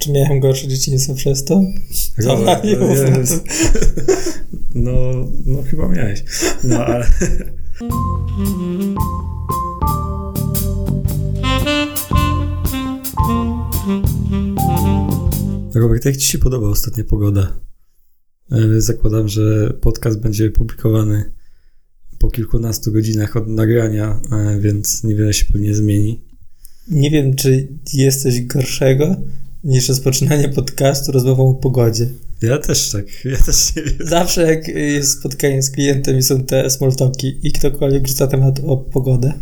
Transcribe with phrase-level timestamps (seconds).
[0.00, 1.64] Czy miałem gorsze dzieciństwo przez to?
[2.18, 3.44] No, no, jest.
[4.74, 4.92] no,
[5.46, 6.24] no chyba miałeś.
[6.64, 7.06] No ale...
[15.74, 17.60] Robert, jak Ci się podoba ostatnia pogoda?
[18.52, 21.32] E, zakładam, że podcast będzie publikowany
[22.18, 26.20] po kilkunastu godzinach od nagrania, e, więc niewiele się pewnie zmieni.
[26.88, 29.16] Nie wiem, czy jest coś gorszego
[29.64, 32.08] niż rozpoczynanie podcastu rozmową o pogodzie.
[32.42, 33.94] Ja też tak, ja też nie wiem.
[34.00, 38.60] Zawsze jak jest spotkanie z klientem i są te small talki i ktokolwiek rzuca temat
[38.66, 39.32] o pogodę,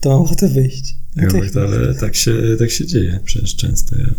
[0.00, 0.96] to mam ochotę wyjść.
[1.16, 3.96] Robert, ale tak się, tak się dzieje przecież często.
[3.98, 4.14] Ja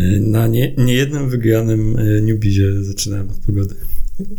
[0.00, 3.74] e, na nie, niejednym wygranym e, newbizie zaczynałem od pogody.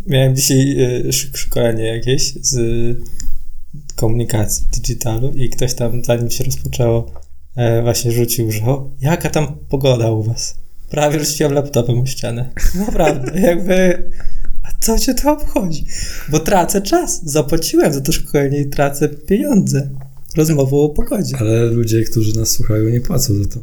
[0.06, 0.76] Miałem dzisiaj
[1.10, 2.56] szkolenie jakieś z
[3.96, 7.12] komunikacji digitalu i ktoś tam, zanim się rozpoczęło,
[7.82, 10.54] właśnie rzucił, że o, jaka tam pogoda u was?
[10.90, 12.50] Prawie rzuciłem laptopem o ścianę.
[12.74, 14.10] Naprawdę, jakby...
[14.62, 15.86] A co cię to obchodzi?
[16.28, 17.20] Bo tracę czas.
[17.24, 19.90] Zapłaciłem za to szkolenie i tracę pieniądze
[20.36, 21.36] rozmową o pogodzie.
[21.40, 23.60] Ale ludzie, którzy nas słuchają, nie płacą za to.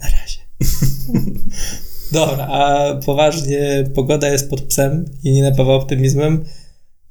[0.00, 0.40] Na razie.
[2.12, 6.44] Dobra, a poważnie, pogoda jest pod psem i nie napawa optymizmem,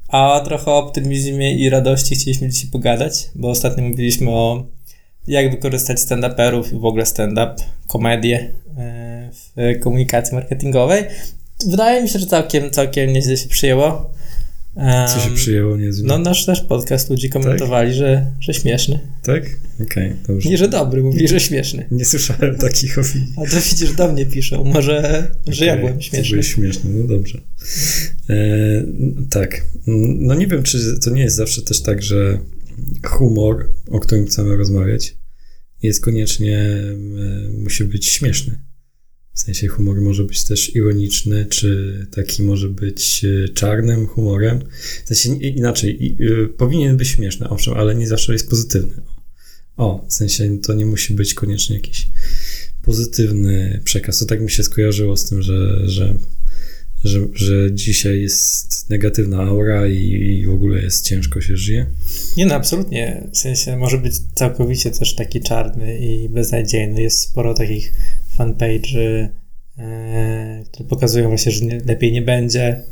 [0.08, 4.68] a trochę o optymizmie i radości chcieliśmy dzisiaj pogadać, bo ostatnio mówiliśmy o
[5.28, 7.56] jak wykorzystać stand-uperów i w ogóle stand-up,
[7.88, 11.04] komedię e, w komunikacji marketingowej.
[11.68, 14.18] Wydaje mi się, że całkiem, całkiem nieźle się przyjęło.
[15.08, 16.08] Co się przyjęło niezłe?
[16.08, 17.98] No nasz też podcast ludzi komentowali, tak?
[17.98, 19.00] że, że śmieszny.
[19.24, 19.44] Tak?
[19.82, 20.50] Okej, okay, dobrze.
[20.50, 21.88] Nie, że dobry, mówili, że śmieszny.
[21.92, 23.34] Nie słyszałem takich opinii.
[23.38, 24.64] A to widzisz, do mnie piszą.
[24.64, 25.00] Może,
[25.44, 26.32] okay, że ja byłem śmieszny.
[26.32, 27.42] Byłeś śmieszny, no dobrze.
[28.30, 28.36] E,
[29.30, 29.62] tak.
[30.20, 32.40] No nie wiem, czy to nie jest zawsze też tak, że
[33.04, 35.18] humor, o którym chcemy rozmawiać,
[35.84, 36.96] jest koniecznie, e,
[37.52, 38.68] musi być śmieszny.
[39.34, 44.60] W sensie humor może być też ironiczny, czy taki może być e, czarnym humorem.
[45.06, 49.02] W sensie inaczej, e, powinien być śmieszny, owszem, ale nie zawsze jest pozytywny.
[49.78, 52.08] O, w sensie to nie musi być koniecznie jakiś
[52.82, 54.20] pozytywny przekaz.
[54.20, 56.18] To tak mi się skojarzyło z tym, że, że,
[57.04, 61.86] że, że dzisiaj jest negatywna aura i, i w ogóle jest ciężko się żyje.
[62.38, 63.28] Nie no, absolutnie.
[63.34, 67.02] W sensie może być całkowicie też taki czarny i beznadziejny.
[67.02, 67.94] Jest sporo takich
[68.38, 69.28] fanpage'y,
[69.78, 72.84] e, które pokazują właśnie, że nie, lepiej nie będzie.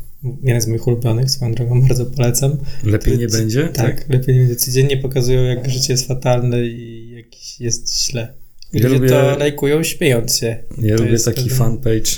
[0.42, 2.58] Jeden z moich ulubionych, swoją drogą bardzo polecam.
[2.84, 3.68] Lepiej nie będzie?
[3.68, 4.56] Tak, tak, lepiej nie będzie.
[4.56, 8.34] Codziennie pokazują, jak życie jest fatalne i jak jest źle.
[8.72, 10.56] I ja ludzie lubię, to lajkują śmiejąc się.
[10.78, 11.58] Ja to lubię taki pewien...
[11.58, 12.10] fanpage,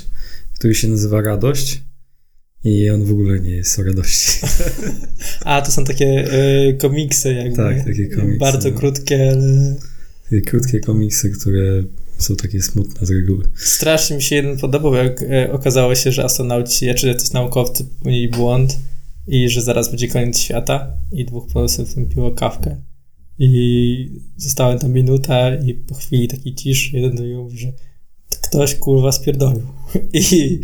[0.58, 1.82] który się nazywa Radość.
[2.64, 4.41] I on w ogóle nie jest o radości.
[5.44, 6.34] A, to są takie
[6.69, 7.56] y, komiksy jakby.
[7.56, 8.38] Tak, takie komiksy.
[8.38, 8.76] Bardzo no.
[8.76, 9.76] krótkie, ale...
[10.24, 11.82] Takie krótkie komiksy, które
[12.19, 13.44] są takie smutne z reguły.
[13.56, 18.28] Strasznie mi się jeden podobał, jak e, okazało się, że astronauci, czy jacyś naukowcy popełnili
[18.28, 18.78] błąd
[19.26, 22.76] i że zaraz będzie koniec świata i dwóch producentów piło kawkę.
[23.38, 27.72] I została tam minuta i po chwili takiej ciszy jeden do drugiego mówi, że
[28.28, 29.66] ktoś kurwa spierdolił.
[30.32, 30.60] I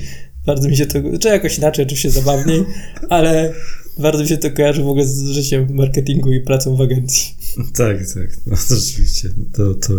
[0.47, 2.64] bardzo mi się to, czy jakoś inaczej, oczywiście zabawniej,
[3.08, 3.54] ale
[3.98, 7.34] bardzo mi się to kojarzy w ogóle z życiem marketingu i pracą w agencji.
[7.75, 9.94] Tak, tak, no to rzeczywiście, to, to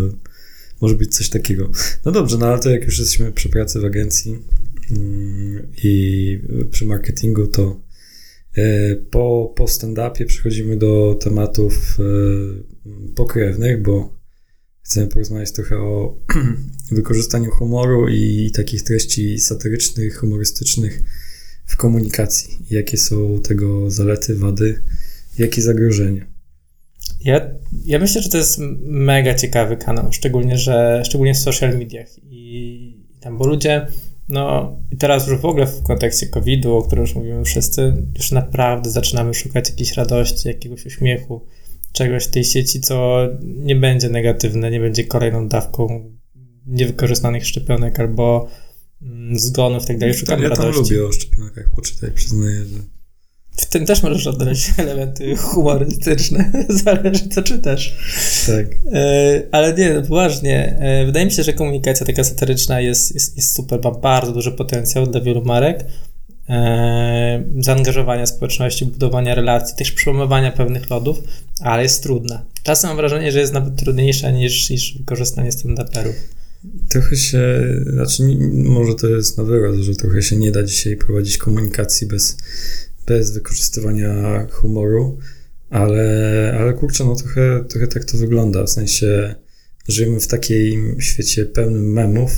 [0.81, 1.71] może być coś takiego.
[2.05, 4.39] No dobrze, no ale to jak już jesteśmy przy pracy w agencji
[4.91, 6.39] mm, i
[6.71, 7.81] przy marketingu, to
[8.55, 12.03] e, po, po stand-upie przechodzimy do tematów e,
[13.15, 14.15] pokrewnych, bo
[14.85, 16.17] chcemy porozmawiać trochę o
[16.91, 21.01] wykorzystaniu humoru i takich treści satyrycznych, humorystycznych
[21.65, 22.57] w komunikacji.
[22.69, 24.81] Jakie są tego zalety, wady,
[25.37, 26.25] jakie zagrożenia.
[27.23, 27.51] Ja,
[27.85, 32.97] ja myślę, że to jest mega ciekawy kanał, szczególnie, że szczególnie w social mediach i
[33.19, 33.87] tam, bo ludzie,
[34.29, 38.31] no i teraz już w ogóle w kontekście COVID-u, o którym już mówimy wszyscy, już
[38.31, 41.41] naprawdę zaczynamy szukać jakiejś radości, jakiegoś uśmiechu,
[41.95, 46.11] czegoś w tej sieci, co nie będzie negatywne, nie będzie kolejną dawką
[46.67, 48.47] niewykorzystanych szczepionek albo
[49.01, 50.15] mm, zgonów i tak dalej.
[50.15, 50.93] Szukamy ja radości.
[50.93, 52.79] Ja lubię o szczepionkach poczytać, przyznaję, że
[53.57, 56.51] w tym też możesz odnaleźć elementy humorystyczne,
[56.83, 57.97] zależy co czytasz.
[58.47, 58.65] Tak.
[58.93, 60.77] E, ale nie, no poważnie.
[60.79, 64.51] E, wydaje mi się, że komunikacja taka satyryczna jest, jest, jest super, ma bardzo duży
[64.51, 65.85] potencjał dla wielu marek.
[66.49, 71.17] E, zaangażowania społeczności, budowania relacji, też przełamywania pewnych lodów,
[71.59, 72.45] ale jest trudna.
[72.63, 76.13] Czasem mam wrażenie, że jest nawet trudniejsza niż, niż wykorzystanie stand-uperów.
[76.89, 77.63] Trochę się,
[77.93, 82.37] znaczy może to jest nowy raz, że trochę się nie da dzisiaj prowadzić komunikacji bez
[83.07, 84.13] bez wykorzystywania
[84.51, 85.17] humoru,
[85.69, 89.35] ale, ale kurczę, no trochę, trochę tak to wygląda, w sensie
[89.87, 92.31] żyjemy w takim świecie pełnym memów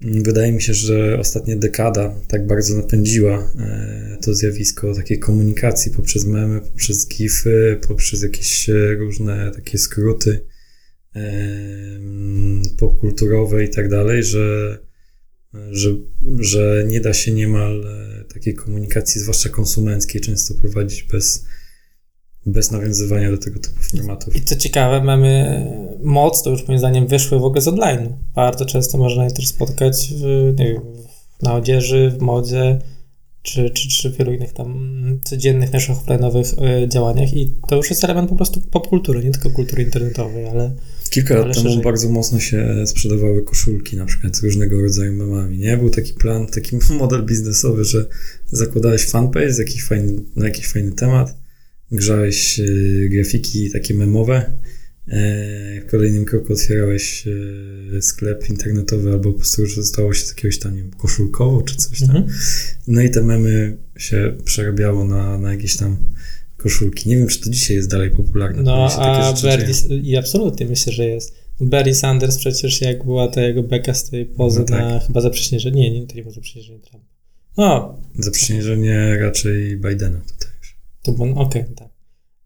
[0.00, 6.24] Wydaje mi się, że ostatnia dekada tak bardzo napędziła e, to zjawisko takiej komunikacji poprzez
[6.24, 10.50] memy, poprzez gify, poprzez jakieś e, różne takie skróty
[12.78, 14.78] popkulturowe i tak dalej, że,
[15.70, 15.90] że,
[16.38, 17.84] że nie da się niemal
[18.34, 21.44] takiej komunikacji, zwłaszcza konsumenckiej, często prowadzić bez,
[22.46, 24.36] bez nawiązywania do tego typu formatów.
[24.36, 25.64] I co ciekawe, mamy
[26.02, 28.08] moc, to już moim zdaniem wyszły w ogóle z online.
[28.34, 30.82] Bardzo często można je też spotkać w, nie wiem,
[31.42, 32.78] na odzieży, w modzie,
[33.42, 38.04] czy, czy, czy wielu innych tam codziennych naszych offline'owych y, działaniach i to już jest
[38.04, 40.74] element po prostu popkultury, nie tylko kultury internetowej, ale
[41.10, 41.82] Kilka lat temu szerzej.
[41.82, 45.76] bardzo mocno się sprzedawały koszulki na przykład z różnego rodzaju memami, nie?
[45.76, 48.06] Był taki plan, taki model biznesowy, że
[48.46, 51.39] zakładałeś fanpage jakiś fajny, na jakiś fajny temat,
[51.92, 54.52] grzałeś y, grafiki takie memowe,
[55.08, 57.24] e, w kolejnym kroku otwierałeś
[57.96, 61.62] e, sklep internetowy albo po prostu już zostało się z jakiegoś tam, nie wiem, koszulkowo
[61.62, 62.16] czy coś tam.
[62.16, 62.28] Mhm.
[62.88, 65.96] No i te memy się przerabiało na, na jakieś tam
[66.56, 67.08] koszulki.
[67.08, 68.62] Nie wiem, czy to dzisiaj jest dalej popularne.
[68.62, 71.40] No, a Bernie, i absolutnie myślę, że jest.
[71.60, 74.80] Barry Sanders przecież, jak była ta jego beka z tej pozy no tak.
[74.80, 77.06] na chyba zaprzysiężenie, nie, nie, to nie było zaprzysiężenie Trumpa.
[77.56, 77.98] No.
[78.18, 80.20] Zaprzysiężenie raczej Bidena.
[81.02, 82.00] To było, okej, okay, tak.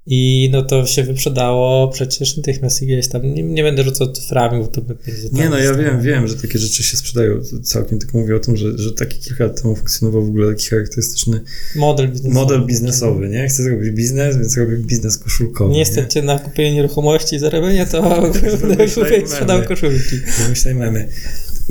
[0.07, 3.35] I no to się wyprzedało przecież natychmiast gdzieś tam.
[3.35, 4.97] Nie, nie będę rzucał cyframi, bo to by
[5.33, 8.57] Nie, no ja wiem, wiem, że takie rzeczy się sprzedają całkiem, tylko mówię o tym,
[8.57, 11.41] że, że taki kilka lat temu funkcjonował w ogóle taki charakterystyczny
[11.77, 12.35] model biznesowy.
[12.35, 13.49] Model biznesowy, nie?
[13.49, 15.75] Chcę zrobić biznes, więc robię biznes koszulkowy.
[15.75, 18.33] Nie stać na kupienie nieruchomości i zarabianie, to
[19.27, 20.17] sprzedał koszulki.
[20.43, 20.75] Wymyślaj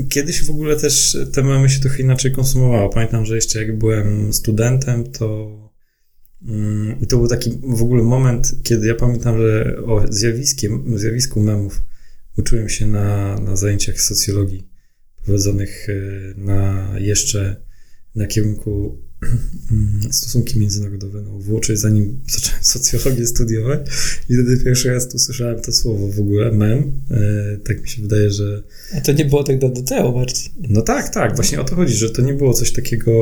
[0.10, 2.90] Kiedyś w ogóle też te memy się trochę inaczej konsumowało.
[2.90, 5.63] Pamiętam, że jeszcze jak byłem studentem, to
[7.02, 11.84] I to był taki w ogóle moment, kiedy ja pamiętam, że o zjawiskiem, zjawisku memów
[12.38, 14.70] uczyłem się na, na zajęciach socjologii
[15.24, 15.94] prowadzonych e,
[16.38, 17.64] na jeszcze
[18.16, 19.13] na kierunku mm,
[20.12, 23.82] stosunki międzynarodowe na UW, zanim zacząłem socjologię studiować
[24.30, 26.92] i wtedy pierwszy raz tu słyszałem to słowo w ogóle, mem.
[27.12, 28.64] E, tak mi się wydaje, że...
[28.98, 30.52] A to nie było tak dawno temu, Marcin.
[30.70, 33.14] No tak, tak, właśnie o to chodzi, że to nie było coś takiego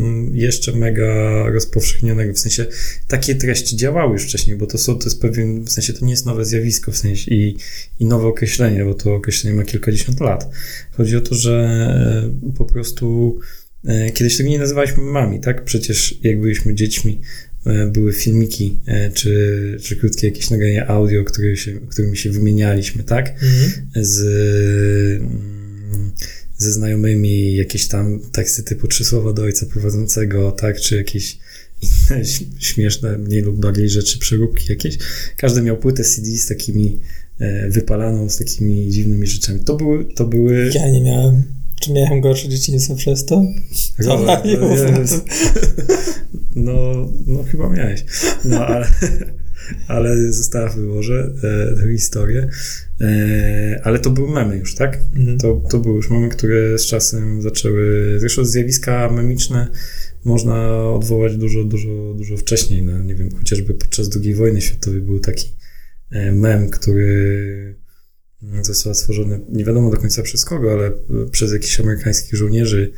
[0.00, 2.66] mm, jeszcze mega rozpowszechnionego, w sensie
[3.08, 6.10] takie treści działały już wcześniej, bo to są, to jest pewien, w sensie to nie
[6.10, 7.56] jest nowe zjawisko, w sensie i,
[8.00, 10.50] i nowe określenie, bo to określenie ma kilkadziesiąt lat.
[10.92, 13.38] Chodzi o to, że po prostu
[14.14, 15.64] kiedyś tego nie nazywaliśmy mami, tak?
[15.64, 17.20] Przecież jak byliśmy dziećmi,
[17.66, 23.04] e, były filmiki, e, czy, czy krótkie jakieś nagrania audio, które się, którymi się wymienialiśmy,
[23.04, 23.28] tak?
[23.28, 23.72] Mhm.
[23.94, 25.22] Z,
[26.56, 30.80] ze znajomymi, jakieś tam teksty typu trzy słowa do ojca prowadzącego, tak?
[30.80, 31.38] Czy jakieś
[31.82, 32.24] inne
[32.58, 34.98] śmieszne, mniej lub bardziej rzeczy, przeróbki jakieś.
[35.36, 36.98] Każdy miał płytę CD z takimi
[37.68, 39.60] wypalaną, z takimi dziwnymi rzeczami.
[39.60, 40.70] To były, to były...
[40.74, 41.42] Ja nie miałem.
[41.82, 43.44] Czy miałem gorsze dzieciństwo przez to?
[43.98, 44.42] No, no,
[46.56, 48.04] no, no, chyba miałeś.
[48.44, 48.86] No, ale,
[49.88, 52.48] ale zostawmy może e, tę historię.
[53.00, 54.98] E, ale to były memy już, tak?
[55.16, 55.38] Mhm.
[55.38, 58.14] To, to były już memy, które z czasem zaczęły...
[58.20, 59.68] Zresztą zjawiska memiczne
[60.24, 62.82] można odwołać dużo, dużo, dużo wcześniej.
[62.82, 65.52] No, nie wiem, chociażby podczas II wojny światowej był taki
[66.10, 67.81] e, mem, który
[68.62, 70.92] została stworzona, nie wiadomo do końca przez kogo, ale
[71.30, 72.92] przez jakichś amerykańskich żołnierzy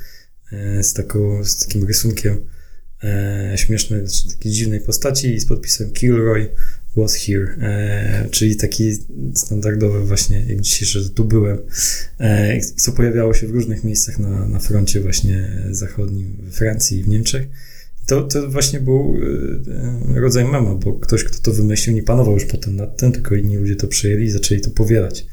[0.52, 2.48] e, z, taką, z takim rysunkiem
[3.04, 6.48] e, śmiesznej, znaczy takiej dziwnej postaci i z podpisem Kilroy
[6.96, 8.92] was here, e, czyli taki
[9.34, 11.58] standardowy właśnie, jak dzisiejsze, że tu byłem,
[12.20, 17.02] e, co pojawiało się w różnych miejscach na, na froncie właśnie zachodnim we Francji i
[17.02, 17.46] w Niemczech.
[18.06, 19.16] To, to właśnie był
[20.14, 23.34] e, rodzaj mema, bo ktoś, kto to wymyślił, nie panował już potem nad tym, tylko
[23.34, 25.26] inni ludzie to przejęli i zaczęli to powielać.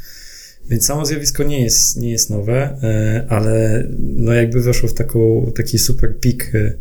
[0.69, 5.51] Więc samo zjawisko nie jest, nie jest nowe, e, ale no jakby weszło w taką,
[5.55, 6.77] taki super pik e,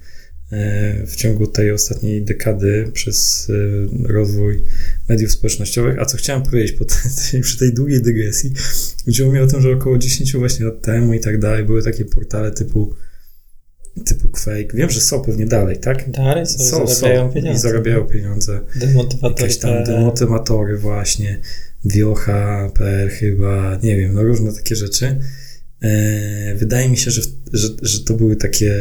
[1.07, 3.49] w ciągu tej ostatniej dekady przez
[4.05, 4.63] rozwój
[5.09, 5.99] mediów społecznościowych.
[5.99, 8.53] A co chciałem powiedzieć po tej, przy tej długiej dygresji,
[9.05, 12.05] chodziło mi o tym, że około 10 właśnie lat temu i tak dalej były takie
[12.05, 12.95] portale typu
[14.05, 14.75] typu Quake.
[14.75, 16.11] Wiem, że są pewnie dalej, tak?
[16.11, 17.59] Dalej są, są zarabiają są, pieniądze.
[17.59, 18.61] I zarabiają pieniądze.
[18.77, 19.43] Demotywatory.
[19.43, 21.41] Jakieś tam demotywatory właśnie.
[21.85, 25.21] Wiocha, PR chyba, nie wiem, no różne takie rzeczy.
[25.83, 27.23] E, wydaje mi się, że,
[27.53, 28.75] że, że to były takie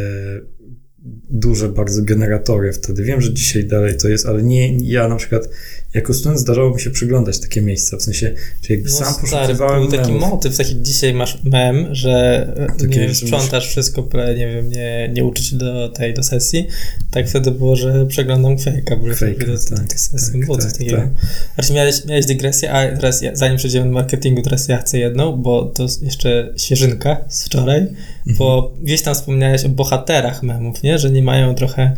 [1.30, 3.04] duże bardzo generatory wtedy.
[3.04, 5.50] Wiem, że dzisiaj dalej to jest, ale nie, ja na przykład
[5.94, 8.34] jako student zdarzało mi się przyglądać takie miejsca, w sensie,
[8.68, 10.30] że jakby No sam stary, poszukiwałem był taki memów.
[10.30, 14.70] motyw, taki dzisiaj masz mem, że Takie, nie wiem, że sprzątasz wszystko, pra- nie wiem,
[14.70, 16.68] nie, nie uczyć się do tej, do sesji.
[17.12, 20.32] Tak wtedy było, że przeglądam kwejka, bo Quake'a, do, do tak, tej sesji.
[20.34, 20.98] tak, było tak, takiego.
[20.98, 21.10] tak.
[21.56, 25.32] Znaczy miałeś, miałeś dygresję, a teraz ja, zanim przejdziemy do marketingu, teraz ja chcę jedną,
[25.38, 27.88] bo to jeszcze świeżynka z wczoraj,
[28.26, 31.00] bo gdzieś tam wspomniałeś o bohaterach memów, nie?
[31.00, 31.96] Że nie mają trochę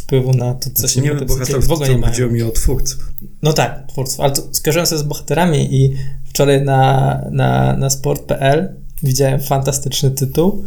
[0.00, 2.12] wpływu na to, co Znaczy, się nie potem- bohaterów, w ogóle nie mają.
[2.12, 3.12] chodziło mi o twórców.
[3.42, 9.40] No tak, twórców, ale skojarzyłem sobie z bohaterami i wczoraj na, na, na sport.pl widziałem
[9.40, 10.64] fantastyczny tytuł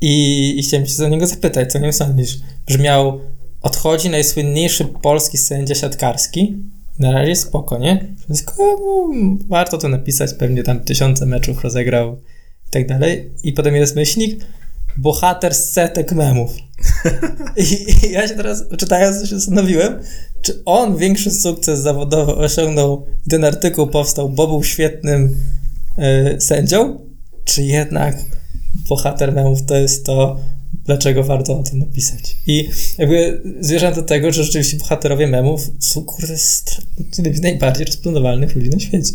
[0.00, 2.38] i, i chciałem cię za niego zapytać, co nie sądzisz?
[2.66, 3.20] Brzmiał
[3.62, 6.56] odchodzi najsłynniejszy polski sędzia siatkarski.
[6.98, 8.06] Na razie spoko, nie?
[8.24, 9.08] Wszystko, no,
[9.48, 12.16] warto to napisać, pewnie tam tysiące meczów rozegrał
[12.68, 13.30] i tak dalej.
[13.42, 14.44] I potem jest myślnik,
[14.96, 16.52] bohater z setek memów.
[17.56, 19.98] I, I ja się teraz, czytając, się zastanowiłem,
[20.42, 25.36] czy on większy sukces zawodowy osiągnął ten artykuł powstał, bo był świetnym
[26.36, 26.98] y, sędzią,
[27.44, 28.16] czy jednak
[28.88, 30.40] bohater memów to jest to,
[30.84, 32.36] dlaczego warto o tym napisać.
[32.46, 32.68] I
[32.98, 36.34] jakby zmierzam do tego, że rzeczywiście bohaterowie memów są, kurde,
[37.42, 39.12] najbardziej rozpoznawalnych ludzi na świecie.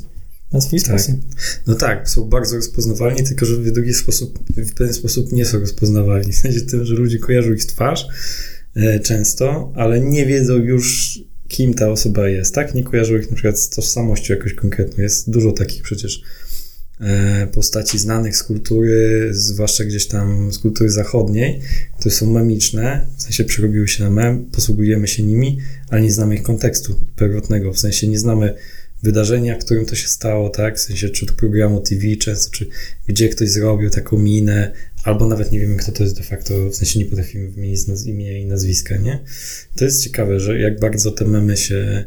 [0.54, 1.02] Na swój Tak.
[1.02, 1.22] sposób.
[1.68, 5.60] No tak, są bardzo rozpoznawalni, tylko że w drugi sposób, w pewien sposób nie są
[5.60, 6.34] rozpoznawalni.
[6.38, 8.08] W sensie tym, że ludzie kojarzą ich twarz
[8.76, 12.76] e, często, ale nie wiedzą już, kim ta osoba jest, tak?
[12.76, 15.04] Nie kojarzą ich na przykład z tożsamością jakoś konkretną.
[15.04, 16.22] Jest dużo takich przecież
[17.00, 21.62] e, postaci znanych z kultury, zwłaszcza gdzieś tam z kultury zachodniej,
[22.00, 25.58] które są memiczne, w sensie przerobiły się na mem, posługujemy się nimi,
[25.90, 28.54] ale nie znamy ich kontekstu pierwotnego, w sensie nie znamy
[29.08, 30.78] wydarzenia, którym to się stało, tak?
[30.78, 32.68] W sensie, czy to programu TV często, czy
[33.08, 34.72] gdzie ktoś zrobił taką minę,
[35.04, 38.38] albo nawet nie wiemy, kto to jest de facto, w sensie nie potrafimy wymienić imienia
[38.38, 39.24] i nazwiska, nie?
[39.76, 42.06] To jest ciekawe, że jak bardzo te memy się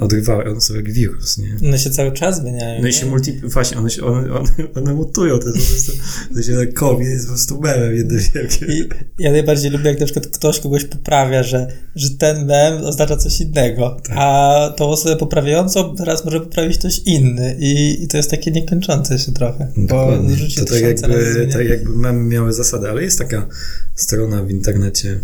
[0.00, 1.56] odrywały, one są jak wirus, nie?
[1.68, 2.82] One się cały czas zmieniają.
[2.82, 3.40] No i się multi...
[3.40, 5.92] Właśnie, one, się, one, one, one mutują, to jest po prostu,
[6.34, 8.68] sensie tak COVID jest po prostu memem jednym wielkim.
[8.68, 13.16] I ja najbardziej lubię, jak na przykład ktoś kogoś poprawia, że, że ten mem oznacza
[13.16, 14.16] coś innego, Tak.
[14.18, 17.56] a tą osobę poprawiającą teraz może poprawić ktoś inny.
[17.60, 19.72] I, i to jest takie niekończące się trochę.
[19.76, 23.48] Bo życie To tak razy jakby, tak jakby memy miały zasady, ale jest taka
[23.94, 25.20] strona w internecie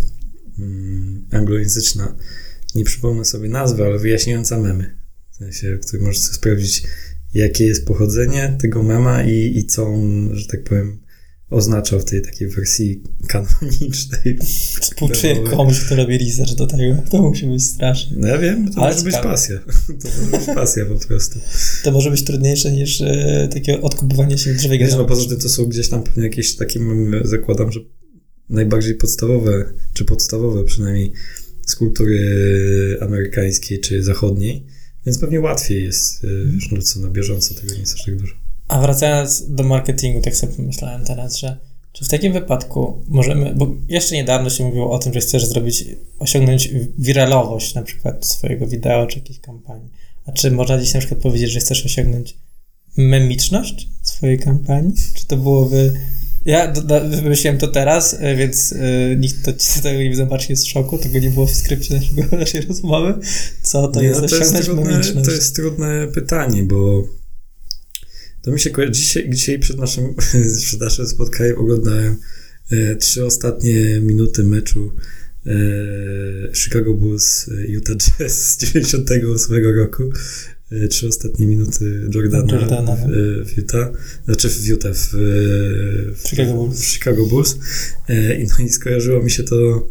[0.58, 2.14] mm, anglojęzyczna,
[2.74, 4.98] nie przypomnę sobie nazwy, ale wyjaśniająca memy.
[5.30, 6.82] W sensie, w której możesz sprawdzić,
[7.34, 11.02] jakie jest pochodzenie tego mema i, i co on, że tak powiem,
[11.52, 14.38] oznaczał w tej takiej wersji kanonicznej.
[14.80, 17.02] Współczuję komuś, kto robi research do tego.
[17.10, 18.16] To musi być straszne.
[18.20, 19.30] No ja wiem, to Ale może być ciekawe.
[19.30, 19.58] pasja.
[20.02, 21.38] To może być pasja po prostu.
[21.84, 25.48] To może być trudniejsze niż e, takie odkupywanie się drzewa Wiesz, no poza tym to
[25.48, 26.80] są gdzieś tam pewnie jakieś takie,
[27.24, 27.80] zakładam, że
[28.48, 31.12] najbardziej podstawowe, czy podstawowe przynajmniej
[31.66, 34.66] z kultury amerykańskiej czy zachodniej,
[35.06, 38.16] więc pewnie łatwiej jest, y, wiesz, no co, na bieżąco tego nie jest aż tak
[38.16, 38.34] dużo.
[38.68, 41.56] A wracając do marketingu, tak sobie pomyślałem teraz, że
[41.92, 45.84] czy w takim wypadku możemy, bo jeszcze niedawno się mówiło o tym, że chcesz zrobić,
[46.18, 49.88] osiągnąć wiralowość na przykład swojego wideo czy jakiejś kampanii.
[50.26, 52.36] A czy można dziś na przykład powiedzieć, że chcesz osiągnąć
[52.96, 54.92] memiczność swojej kampanii?
[55.14, 55.94] Czy to byłoby...
[56.44, 60.56] Ja do- do- wymyśliłem to teraz, e, więc e, nikt to ci tego nie zobaczy,
[60.56, 63.14] w szoku, tego nie było w skrypcie naszego, naszej rozmowy.
[63.62, 67.08] Co to Nie, jest no to, jest trudne, to jest trudne pytanie, bo
[68.42, 70.14] to mi się kojarzy, dzisiaj, dzisiaj przed, naszym,
[70.66, 72.16] przed naszym spotkaniem oglądałem
[72.70, 74.92] e, trzy ostatnie minuty meczu
[75.46, 75.52] e,
[76.54, 80.02] Chicago Bulls e, Utah Jazz z 98 roku.
[80.72, 83.92] E, trzy ostatnie minuty Jordana, Jordana, w, e, w Utah,
[84.24, 85.18] znaczy w Utah, w, e,
[86.14, 86.80] w, Chicago Bulls.
[86.80, 87.56] w Chicago Bulls.
[88.38, 89.88] I, no i skojarzyło mi się to,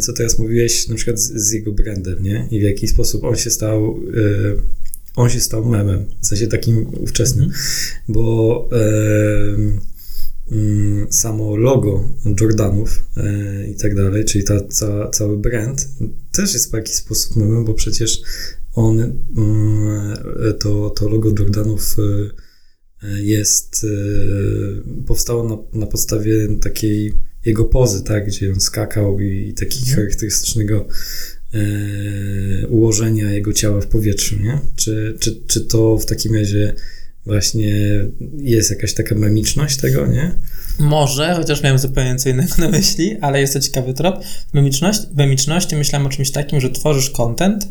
[0.00, 2.48] co teraz mówiłeś, na przykład z, z jego brandem, nie?
[2.50, 4.00] I w jaki sposób on się stał,
[5.16, 7.60] on się stał memem, w sensie takim ówczesnym, Mhm.
[8.08, 9.56] bo e,
[10.52, 12.08] mm, samo logo
[12.40, 15.88] Jordanów e, i tak dalej, czyli ta, ca, cały brand
[16.32, 18.22] też jest w jakiś sposób memem, bo przecież
[18.76, 19.00] on,
[19.36, 20.16] mm,
[20.60, 21.96] to, to logo Jordanów
[23.02, 27.12] e, jest, e, powstało na, na podstawie takiej
[27.44, 29.96] jego pozy, tak, gdzie on skakał i, i takiego Mhm.
[29.96, 30.88] charakterystycznego
[31.54, 34.58] e, ułożenia jego ciała w powietrzu, nie?
[34.76, 36.74] Czy, czy, czy to w takim razie
[37.26, 37.74] właśnie
[38.38, 40.34] jest jakaś taka memiczność tego, nie?
[40.78, 44.24] Może, chociaż miałem zupełnie co innego na myśli, ale jest to ciekawy trop.
[44.24, 44.54] W
[45.16, 47.68] memiczności myślałem o czymś takim, że tworzysz content,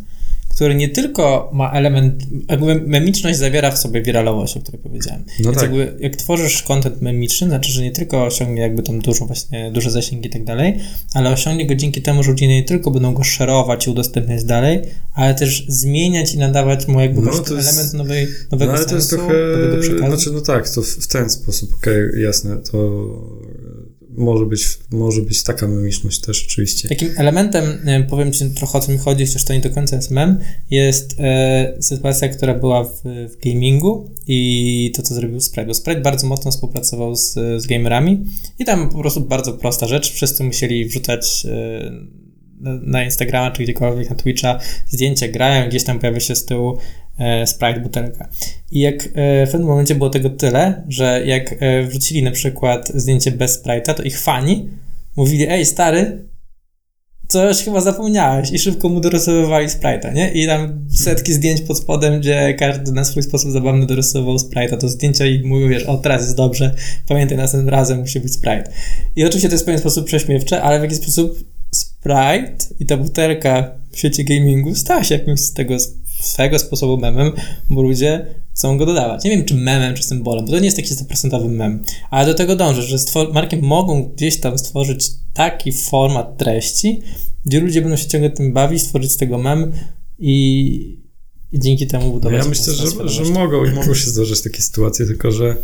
[0.56, 5.24] który nie tylko ma element, jakby memiczność zawiera w sobie wiralowość, o której powiedziałem.
[5.40, 5.64] No Więc tak.
[5.64, 9.92] jakby jak tworzysz content memiczny, znaczy, że nie tylko osiągnie jakby tam dużo właśnie, duże
[9.92, 10.78] zasięgi i tak dalej,
[11.14, 14.82] ale osiągnie go dzięki temu, że ludzie nie tylko będą go szerować i udostępniać dalej,
[15.14, 18.88] ale też zmieniać i nadawać mu jakby No, właśnie jest- element nowej, nowego No ale
[18.88, 20.06] to jest sensu, trochę, nowego przekazu.
[20.08, 22.78] znaczy no tak, to w, w ten sposób, okej, jasne, to
[24.18, 26.90] może być, może być taka memiczność też oczywiście.
[26.90, 29.96] Takim elementem, e, powiem Ci trochę o co mi chodzi, chociaż to nie do końca
[29.96, 30.40] jest mem,
[30.72, 36.02] jest e, sytuacja, która była w, w gamingu i to, co zrobił Sprite, bo Sprite
[36.02, 38.26] bardzo mocno współpracował z, z gamerami
[38.60, 42.25] i tam po prostu bardzo prosta rzecz, wszyscy musieli wrzucać e,
[42.62, 46.78] na, Instagrama czy gdziekolwiek, na Twitcha zdjęcia grają, gdzieś tam pojawia się z tyłu
[47.20, 48.30] e, Sprite butelka.
[48.72, 52.92] I jak e, w pewnym momencie było tego tyle, że jak e, wrzucili na przykład
[52.96, 54.70] zdjęcie bez Sprite'a, to ich fani
[55.16, 56.26] mówili, ej stary,
[57.28, 60.32] coś chyba zapomniałeś i szybko mu dorysowywali Sprite'a, nie?
[60.32, 64.90] I tam setki zdjęć pod spodem, gdzie każdy na swój sposób zabawny dorysował Sprite'a, to
[64.90, 66.76] zdjęcia i mówił, wiesz, o teraz jest dobrze,
[67.08, 68.72] pamiętaj, następnym razem musi być Sprite.
[69.16, 71.55] I oczywiście to jest w pewien sposób prześmiewcze, ale w jakiś sposób
[72.06, 75.78] Sprite i ta butelka w świecie gamingu stała się jakimś z tego
[76.20, 77.32] swego sposobu memem,
[77.70, 79.24] bo ludzie chcą go dodawać.
[79.24, 82.34] Nie wiem, czy memem, czy symbolem, bo to nie jest taki 100% mem, ale do
[82.34, 87.02] tego dążę, że stwor- marki mogą gdzieś tam stworzyć taki format treści,
[87.46, 89.72] gdzie ludzie będą się ciągle tym bawić, stworzyć z tego mem
[90.20, 91.00] i,
[91.52, 95.06] i dzięki temu budować ja myślę, że, że mogą i mogą się zdarzyć takie sytuacje,
[95.06, 95.56] tylko że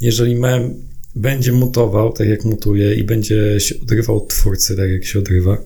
[0.00, 5.04] jeżeli mem będzie mutował, tak jak mutuje i będzie się odrywał od twórcy, tak jak
[5.04, 5.58] się odrywa,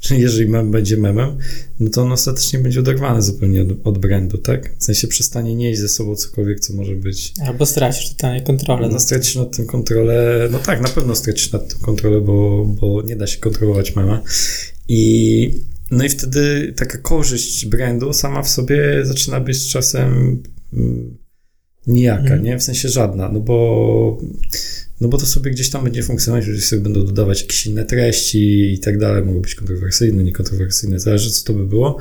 [0.00, 1.36] czyli jeżeli mem będzie memem,
[1.80, 4.72] no to on ostatecznie będzie oderwany zupełnie od, od brandu, tak?
[4.78, 8.88] W sensie przestanie nieść ze sobą cokolwiek, co może być Albo stracisz totalnie kontrolę.
[8.88, 10.48] no, stracisz nad tym kontrolę.
[10.52, 14.22] No tak, na pewno stracisz nad tym kontrolę, bo, bo nie da się kontrolować mema.
[14.88, 15.50] I
[15.90, 20.42] no i wtedy taka korzyść brandu sama w sobie zaczyna być czasem
[20.72, 21.16] mm,
[21.86, 22.42] nijaka, Mhm.
[22.42, 22.58] nie?
[22.58, 24.18] W sensie żadna, no bo
[25.04, 28.72] no bo to sobie gdzieś tam będzie funkcjonować, ludzie sobie będą dodawać jakieś inne treści
[28.72, 31.98] i tak dalej, mogą być kontrowersyjne, niekontrowersyjne, zależy co to by było.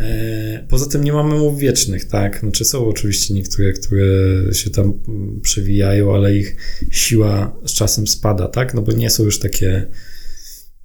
[0.00, 2.40] E, Poza tym nie mamy memów wiecznych, tak?
[2.40, 4.04] Znaczy są oczywiście niektóre, które
[4.52, 5.00] się tam
[5.42, 6.56] przewijają, ale ich
[6.90, 8.74] siła z czasem spada, tak?
[8.74, 9.86] No bo nie są już takie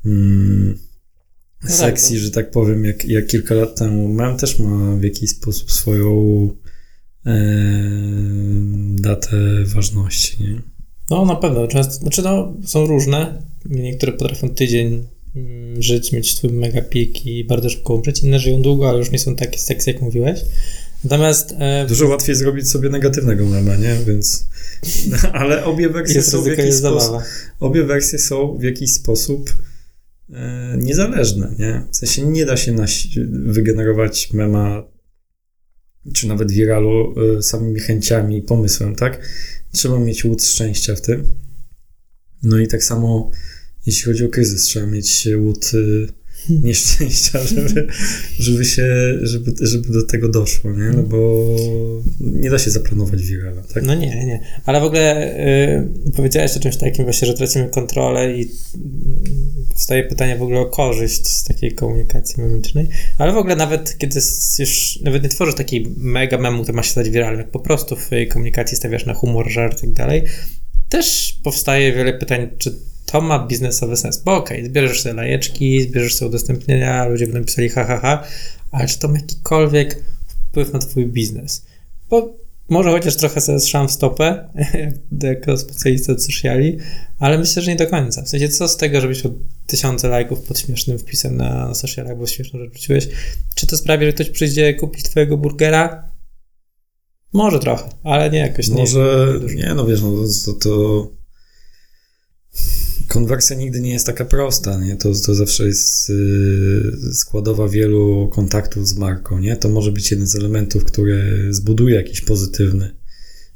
[0.06, 0.78] mm,
[1.64, 2.20] No tak, sexy, no.
[2.20, 4.08] że tak powiem, jak, jak kilka lat temu.
[4.08, 6.50] Mem też ma w jakiś sposób swoją
[7.26, 7.32] e,
[8.96, 10.79] datę ważności, nie?
[11.10, 13.44] No na pewno, często, znaczy no, są różne.
[13.66, 18.62] Niektóre potrafią tydzień mm, żyć, mieć swój mega pik i bardzo szybko umrzeć, inne żyją
[18.62, 20.40] długo, ale już nie są takie seksy, jak mówiłeś.
[21.04, 23.96] Natomiast e, Dużo łatwiej zrobić sobie negatywnego mema, nie?
[24.08, 24.46] Więc...
[25.34, 27.16] Ale obie wersje są w jakiś sposób...
[27.60, 29.54] obie wersje są w jakiś sposób
[30.34, 31.84] e, niezależne, nie?
[31.92, 34.84] W sensie nie da się nasi- wygenerować mema
[36.14, 39.22] czy nawet wiralu e, samymi chęciami i pomysłem, tak?
[39.72, 41.24] Trzeba mieć łód szczęścia w tym.
[42.44, 43.32] No i tak samo
[43.86, 46.14] jeśli chodzi o kryzys, trzeba mieć łód e,
[46.64, 47.88] nieszczęścia, żeby,
[48.40, 48.88] żeby się,
[49.22, 50.90] żeby, żeby do tego doszło, nie?
[50.90, 51.46] No bo
[52.20, 53.84] nie da się zaplanować wirala, tak?
[53.84, 54.40] No nie, nie.
[54.66, 55.38] Ale w ogóle
[56.08, 58.52] y, powiedziałeś o czymś takim właśnie, że tracimy kontrolę i
[59.70, 62.88] powstaje pytanie w ogóle o korzyść z takiej komunikacji memicznej.
[63.18, 64.20] Ale w ogóle nawet kiedy
[64.60, 67.96] już nawet nie tworzysz takiej mega memu, który ma się stać wiralny, jak po prostu
[67.96, 70.24] w komunikacji stawiasz na humor, żart i tak dalej,
[70.90, 72.76] też powstaje wiele pytań, czy
[73.12, 74.18] to ma biznesowy sens.
[74.18, 78.24] Bo okej, zbierzesz sobie lajeczki, zbierzesz sobie udostępnienia, ludzie będą pisali ha, ha, ha,
[78.72, 81.66] ale czy to ma jakikolwiek wpływ na twój biznes?
[82.10, 82.34] Bo
[82.70, 84.50] może chociaż trochę sobie strzam w stopę,
[85.24, 86.78] jako specjalista od sociali,
[87.20, 88.22] ale myślę, że nie do końca.
[88.24, 89.34] W sensie, co z tego, żebyś miał
[89.68, 93.08] tysiące lajków pod śmiesznym wpisem na, na socialach, bo śmieszną rzecz wrzuciłeś?
[93.56, 96.10] Czy to sprawi, że ktoś przyjdzie kupić twojego burgera?
[97.34, 98.68] Może trochę, ale nie jakoś.
[98.68, 100.10] nie- Może, nie nie, no wiesz, no
[100.46, 101.08] to, to
[103.10, 104.98] konwersja nigdy nie jest taka prosta, nie?
[104.98, 109.58] To, to zawsze jest y, składowa wielu kontaktów z marką, nie?
[109.58, 112.96] To może być jeden z elementów, który zbuduje jakiś pozytywny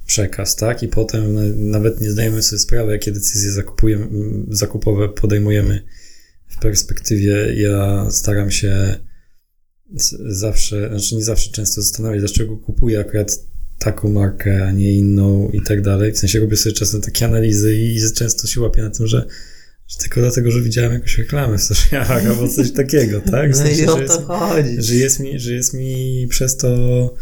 [0.06, 0.84] przekaz, tak?
[0.84, 3.52] I potem na- nawet nie zdajemy sobie sprawy, jakie decyzje
[4.48, 5.84] zakupowe podejmujemy
[6.48, 7.54] w perspektywie.
[7.56, 8.96] Ja staram się
[10.30, 15.62] zawsze, znaczy nie zawsze, często zastanawiać, dlaczego kupuję akurat taką markę, a nie inną i
[15.62, 16.12] tak dalej.
[16.14, 19.26] W sensie robię sobie czasem takie analizy i często się łapię na tym, że,
[19.88, 23.52] że tylko dlatego, że widziałem jakąś reklamę w socialach albo coś takiego, tak?
[23.56, 24.76] W No sensie, i że o jest, to chodzi.
[24.80, 27.14] że jest mi, że jest mi przez to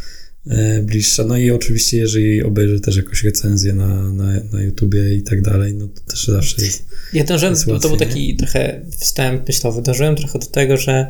[0.50, 1.24] e, bliższa.
[1.24, 5.74] No i oczywiście, jeżeli obejrzę też jakąś recenzję na, na, na YouTubie i tak dalej,
[5.74, 6.86] no to też zawsze jest.
[7.14, 10.78] Ja dążyłem, jest to, to był łatwiej, taki trochę wstęp myślowy, dążyłem trochę do tego,
[10.78, 11.08] że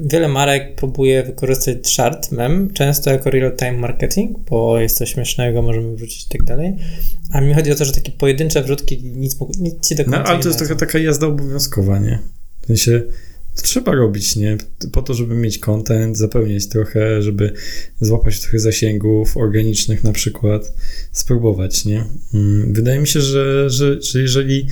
[0.00, 5.96] wiele marek próbuje wykorzystać żart, mem, często jako real-time marketing, bo jest coś śmiesznego, możemy
[5.96, 6.76] wrzucić i tak dalej.
[7.32, 10.24] A mi chodzi o to, że takie pojedyncze wrzutki nic, nic ci do końca No,
[10.24, 12.18] ale to jest trochę taka jazda obowiązkowa, nie?
[12.62, 13.29] W sensie to
[13.62, 14.58] trzeba robić, nie?
[14.92, 17.52] Po to, żeby mieć content, zapełniać trochę, żeby
[18.00, 20.72] złapać trochę zasięgów organicznych na przykład,
[21.12, 22.04] spróbować, nie?
[22.34, 24.66] Mm, Wydaje mi się, że, że, że jeżeli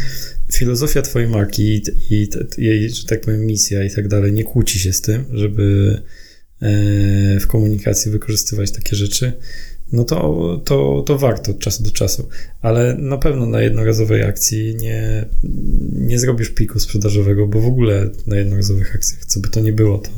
[0.52, 4.92] filozofia twojej marki i, jej, że tak powiem, misja i tak dalej nie kłóci się
[4.92, 5.98] z tym, żeby
[6.62, 9.32] e, w komunikacji wykorzystywać takie rzeczy,
[9.92, 12.28] no to, to, to warto od czasu do czasu.
[12.62, 15.26] Ale na pewno na jednorazowej akcji nie,
[15.92, 19.98] nie zrobisz piku sprzedażowego, bo w ogóle na jednorazowych akcjach, co by to nie było,
[19.98, 20.10] to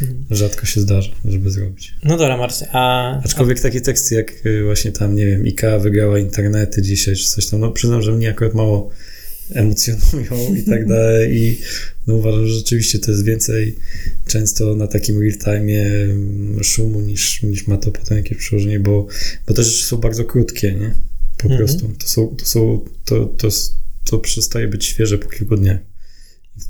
[0.00, 0.24] Mhm.
[0.30, 1.94] rzadko się zdarza, żeby zrobić.
[2.04, 3.20] No dobra, Marcin, a...
[3.24, 7.46] Aczkolwiek takie teksty jak y, właśnie tam, nie wiem, IKEA wygrała internety dzisiaj, czy coś
[7.46, 8.90] tam, no przyznam, że mnie akurat mało
[9.54, 11.60] emocjonują i tak dalej i
[12.06, 13.76] no uważam, że rzeczywiście to jest więcej
[14.26, 15.72] często na takim real time
[16.62, 19.06] szumu niż, niż ma to potem jakieś przełożenie, bo,
[19.48, 20.94] bo te rzeczy są bardzo krótkie, nie?
[21.38, 21.58] Po Mhm.
[21.58, 21.88] prostu.
[21.98, 23.48] To są, to są, to, to,
[24.04, 25.78] to przestaje być świeże po kilku dniach.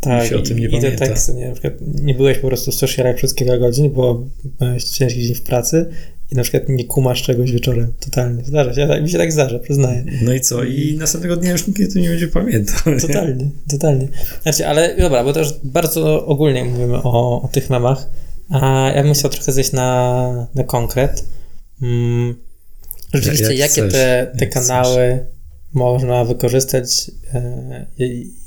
[0.01, 1.07] Tak, się o tym nie i, i te pamięta.
[1.07, 4.29] teksty, nie, na przykład nie byłeś po prostu w socialach przez kilka godzin, bo
[4.61, 5.87] miałeś ciężki dzień w pracy
[6.33, 8.45] i na przykład nie kumasz czegoś wieczorem, totalnie.
[8.45, 10.05] Zdarza się, ja tak- mi się tak zdarza, przyznaję.
[10.23, 10.65] No i co?
[10.65, 12.77] I następnego dnia już nikt o tym nie będzie pamiętał.
[12.95, 13.01] nie?
[13.01, 14.09] Totalnie, totalnie.
[14.43, 18.09] Znaczy, ale dobra, bo też bardzo ogólnie mówimy o, o tych memach,
[18.51, 21.25] a ja bym chciał trochę zejść na, na konkret.
[21.83, 22.35] Mm,
[23.15, 25.27] rzeczywiście, Jak jakie chcesz, te, te jak kanały
[25.73, 27.67] można wykorzystać, e,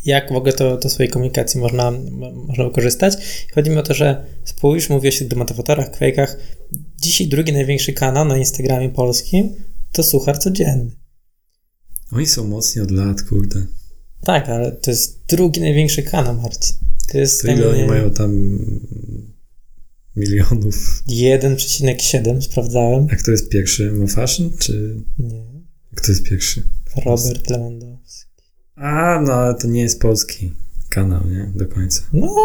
[0.05, 3.17] jak w ogóle to, to swojej komunikacji można, mo- można wykorzystać.
[3.55, 6.37] Chodzi mi o to, że spójrz, mówiłeś o motywatorach, kwejkach.
[7.05, 9.55] Dzisiaj drugi największy kanał na Instagramie polskim
[9.91, 10.91] to Suchar Codzienny.
[12.11, 13.65] Oni są mocni od lat, kurde.
[14.21, 16.75] Tak, ale to jest drugi największy kanał, Marcin.
[17.11, 18.59] To jest To ile oni nie, mają tam
[20.15, 21.03] milionów?
[21.07, 23.07] 1,7 sprawdzałem.
[23.11, 23.91] A kto jest pierwszy?
[23.91, 25.45] Mo Fashion, czy Nie.
[25.95, 26.63] kto jest pierwszy?
[27.05, 28.31] Robert Lewandowski.
[28.75, 30.53] A, no ale to nie jest polski
[30.89, 31.51] kanał, nie?
[31.55, 32.01] Do końca.
[32.13, 32.35] No,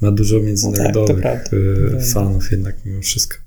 [0.00, 2.06] Ma dużo międzynarodowych prawda, e, prawda.
[2.06, 3.43] fanów jednak mimo wszystko.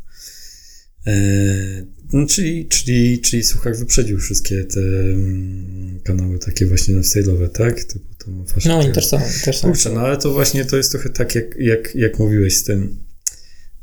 [1.08, 7.84] E, no, czyli, czyli, czyli Suchar wyprzedził wszystkie te mm, kanały takie właśnie lifestyle'owe, tak?
[7.84, 8.02] Typu
[8.66, 9.68] no czy- i też są, też są.
[9.68, 12.98] Kurczę, no ale to właśnie to jest trochę tak, jak, jak, jak mówiłeś z tym,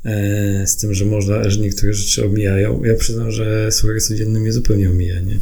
[0.04, 2.84] e, z tym, że można, że niektóre rzeczy omijają.
[2.84, 5.38] Ja przyznam, że słuchaj codzienny mnie zupełnie omija, nie?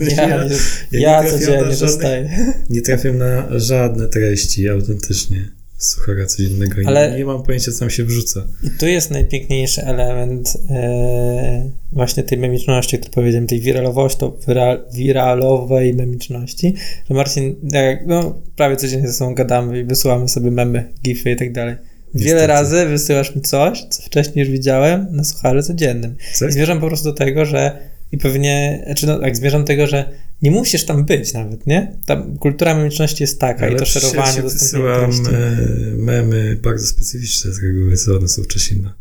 [0.00, 0.48] Ja, ja,
[0.92, 2.54] ja, ja nie codziennie żadnych- dostaję.
[2.70, 7.78] nie trafiam na żadne treści autentycznie z słuchara codziennego i Ale- nie mam pojęcia, co
[7.78, 8.46] tam się wrzuca.
[8.62, 14.78] I tu jest najpiękniejszy element e, właśnie tej memiczności, który powiedziałem, tej wiralowości, to wira,
[14.94, 16.74] wiralowej memiczności,
[17.08, 21.36] że Marcin, jak, no, prawie codziennie ze sobą gadamy i wysyłamy sobie memy, gify i
[21.36, 21.74] tak dalej.
[22.14, 22.46] Wiele Niestety.
[22.46, 26.16] razy wysyłasz mi coś, co wcześniej już widziałem na sucharze codziennym.
[26.34, 26.46] Co?
[26.46, 27.78] I zmierzam po prostu do tego, że
[28.12, 30.10] i pewnie, znaczy no, tak, zmierzam do tego, że
[30.42, 31.96] nie musisz tam być nawet, nie?
[32.06, 35.34] Ta kultura memiczności jest taka i to szerowanie, wysyłam treści.
[35.34, 38.94] e, memy bardzo specyficzne z reguły, co one są wcześniej na...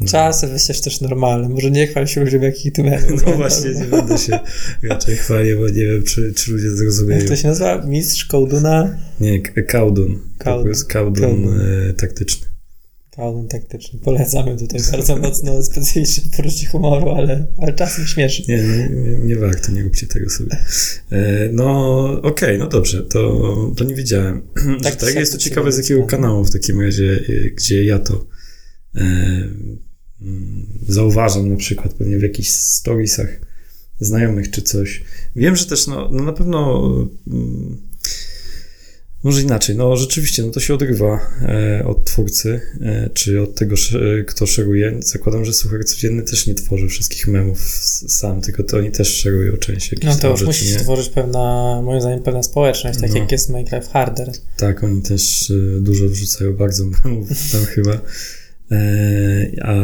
[0.00, 1.48] na- Czasy wyślesz też normalne.
[1.48, 3.26] Może nie chwal się ludziom, jakich ty memów.
[3.26, 4.38] No właśnie, nie będę się
[4.82, 7.20] raczej chwalił, bo nie wiem, czy, czy ludzie zrozumieją.
[7.20, 7.82] Jak to się nazywa?
[7.86, 8.96] Mistrz Kołduna?
[9.20, 10.18] Nie, Kaudun.
[10.38, 10.62] Kaudun.
[10.64, 11.60] To jest Kaudun Kaudun.
[11.90, 12.46] e, taktyczny.
[13.16, 13.98] Kołdun taktyczny.
[13.98, 18.42] Polecamy tutaj bardzo mocno specyficzne poczucie humoru, ale, ale czasem śmieszy.
[18.48, 20.56] Nie, nie, nie warto, nie róbcie tego sobie.
[21.10, 24.42] E, no, okej, no dobrze, to, to nie wiedziałem.
[24.82, 28.26] Tak, Tak, jest to ciekawe, z jakiego kanału w takim razie, e, gdzie ja to
[28.94, 29.00] e,
[30.22, 33.40] mm, zauważam na przykład pewnie w jakichś storiesach
[34.00, 35.04] znajomych czy coś.
[35.36, 36.90] Wiem, że też no, no na pewno
[37.26, 37.85] mm,
[39.26, 43.76] może inaczej, no rzeczywiście, no to się odrywa e, od twórcy, e, czy od tego,
[44.26, 44.96] kto szeruje.
[44.98, 47.60] Zakładam, że Suchar Codzienny też nie tworzy wszystkich memów
[48.08, 52.00] sam, tylko to oni też szerują część jakichś No to już musi stworzyć pewna, moim
[52.00, 53.18] zdaniem, pewna społeczność, tak No.
[53.18, 54.32] jak jest Life Harder.
[54.56, 58.00] Tak, oni też e, dużo wrzucają bardzo memów tam chyba.
[59.62, 59.74] A,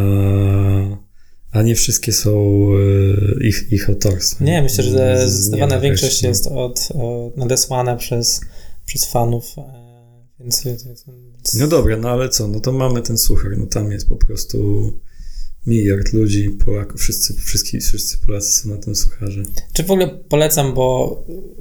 [1.53, 2.67] a nie wszystkie są
[3.41, 4.47] ich, ich autorstwem.
[4.47, 6.29] Nie, myślę, że zdecydowana większość no.
[6.29, 8.41] jest od, od nadesłana przez,
[8.87, 9.65] przez fanów, e,
[10.41, 11.05] więc, więc
[11.55, 14.93] No dobra, no ale co, no to mamy ten suchar, no tam jest po prostu
[15.67, 19.43] miliard ludzi, Polaków, wszyscy, wszyscy, wszyscy Polacy są na tym sucharze.
[19.73, 21.17] Czy w ogóle polecam, bo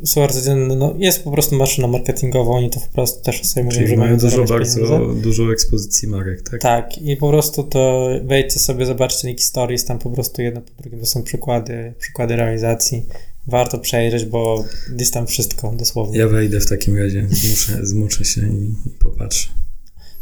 [0.05, 3.77] suchar codzienny no, jest po prostu maszyną marketingową, oni to po prostu też sobie mówią,
[3.77, 5.21] Czyli że mają dużo bardzo, pieniądze.
[5.21, 6.61] dużo ekspozycji marek, tak?
[6.61, 10.81] Tak, i po prostu to wejdźcie sobie, zobaczcie Niki Stories, tam po prostu jedno po
[10.81, 13.05] drugim to są przykłady, przykłady realizacji.
[13.47, 14.65] Warto przejrzeć, bo
[14.99, 16.19] jest tam wszystko, dosłownie.
[16.19, 19.49] Ja wejdę w takim razie, zmuszę, zmuszę się i, i popatrzę.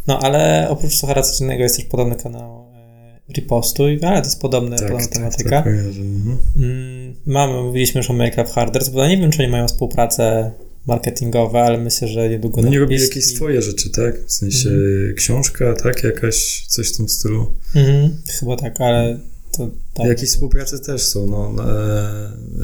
[0.07, 4.77] No, ale oprócz suchara codziennego jest też podobny kanał e, Ripostuj, ale to jest podobne,
[4.77, 5.49] podobna tematyka.
[5.49, 6.01] tak, kojarzę.
[6.01, 6.37] Mhm.
[6.57, 10.51] Mm, mamy, mówiliśmy już o Minecraft Harders, bo nie wiem, czy oni mają współpracę
[10.87, 12.61] marketingowe, ale myślę, że niedługo...
[12.61, 14.25] No nie robi jeśli- jakieś swoje rzeczy, tak?
[14.25, 14.69] W sensie
[15.15, 16.03] książka, tak?
[16.03, 17.51] Jakaś, coś w tym stylu.
[17.75, 19.19] Mhm, chyba tak, ale
[19.51, 19.69] to...
[19.93, 20.07] Tak.
[20.07, 21.65] Jakieś współprace też są, no,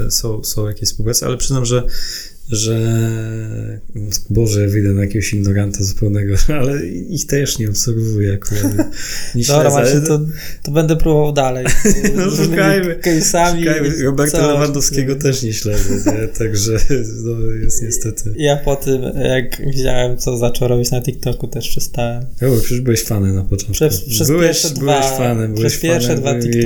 [0.06, 1.84] e, są, są jakieś współprace, ale przyznam, że
[2.50, 2.80] że
[4.30, 8.74] Boże, wyjdę na jakiegoś ignoranta zupełnego, ale ich też nie obserwuję akurat.
[9.36, 10.20] Nie Dobra, Marcin, to,
[10.64, 11.66] to będę próbował dalej.
[12.16, 13.60] No, szukajmy, Case'ami.
[13.60, 14.52] Szukajmy, Roberta Co?
[14.54, 16.28] Lewandowskiego też nie śledzę, nie?
[16.28, 16.78] także
[17.24, 18.34] no, jest niestety.
[18.38, 22.24] Ja po tym, jak widziałem, co zaczął robić na TikToku, też przestałem.
[22.24, 23.74] O, przecież byłeś fanem na początku.
[23.74, 26.66] Przez- przez byłeś, pierwsze byłeś dwa- fanem, byłeś przez pierwsze fanem, dwa TikToki.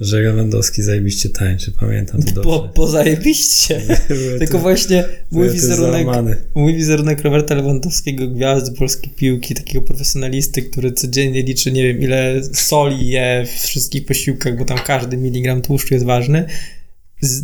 [0.00, 2.70] Że, Lewandowski zajebiście tańczy, pamiętam to dobrze.
[2.74, 3.82] bo zajebiście.
[4.08, 6.06] Byłem Tylko właśnie mój wizerunek,
[6.54, 12.40] mój wizerunek Roberta Lewandowskiego, gwiazdy polskiej piłki, takiego profesjonalisty, który codziennie liczy, nie wiem, ile
[12.52, 16.46] soli je w wszystkich posiłkach, bo tam każdy miligram tłuszczu jest ważny.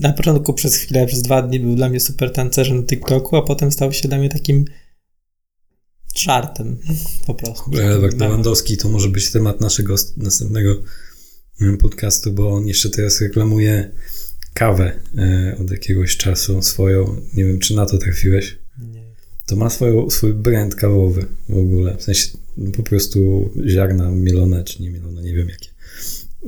[0.00, 3.42] Na początku przez chwilę, przez dwa dni był dla mnie super tancerzem na TikToku, a
[3.42, 4.64] potem stał się dla mnie takim
[6.16, 6.78] żartem
[7.26, 7.70] po prostu.
[8.18, 10.76] Lewandowski to może być temat naszego następnego
[11.80, 13.90] podcastu, bo on jeszcze teraz reklamuje
[14.54, 17.20] kawę e, od jakiegoś czasu swoją.
[17.34, 18.58] Nie wiem, czy na to trafiłeś.
[18.78, 19.02] Nie.
[19.46, 21.96] To ma swoją, swój brand kawowy w ogóle.
[21.98, 25.68] W sensie no, po prostu ziarna mielone, czy nie mielone, nie wiem jakie.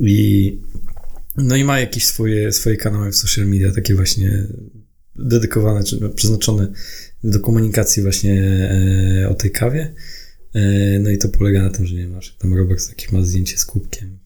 [0.01, 0.61] I
[1.37, 4.47] no i ma jakieś swoje, swoje kanały w social media, takie właśnie
[5.17, 6.73] dedykowane, czy przeznaczone
[7.25, 9.95] do komunikacji właśnie e, o tej kawie.
[10.55, 13.59] E, no i to polega na tym, że nie masz tam Robert jakieś ma zdjęcie
[13.59, 14.19] z kubkiem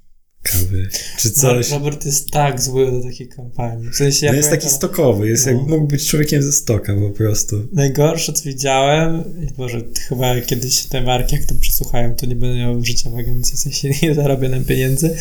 [0.42, 1.70] kawy, czy coś.
[1.70, 3.90] Robert jest tak zły do takiej kampanii.
[3.90, 5.52] W sensie ja no jest taki stokowy, jest No.
[5.52, 7.68] jak mógł być człowiekiem ze stoka po prostu.
[7.72, 12.56] Najgorsze, co widziałem, i Boże, chyba kiedyś te marki, jak to przesłuchają, to nie będę
[12.56, 15.16] miał życia w agencji, w sensie nie zarobię nam pieniędzy.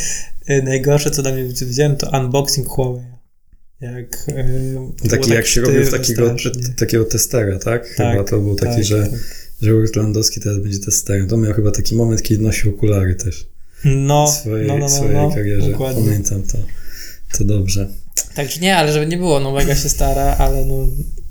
[0.48, 3.12] E, Najgorsze, co dla mnie widziałem, to unboxing Huawei.
[3.82, 4.26] Jak,
[5.04, 6.36] to Taki jak się robił takiego,
[6.78, 7.88] takiego testera, tak?
[7.88, 9.20] Chyba Tak, to był taki, tak, że, tak.
[9.62, 11.28] że teraz będzie testerem.
[11.28, 13.51] To miał chyba taki moment, kiedy nosił okulary też
[13.86, 15.72] No, w swojej, no, no, no, swojej no, karierze.
[15.72, 16.04] dokładnie.
[16.04, 16.58] Pamiętam to.
[17.38, 17.88] To dobrze.
[18.36, 20.88] Także nie, ale żeby nie było, no mega się stara, ale no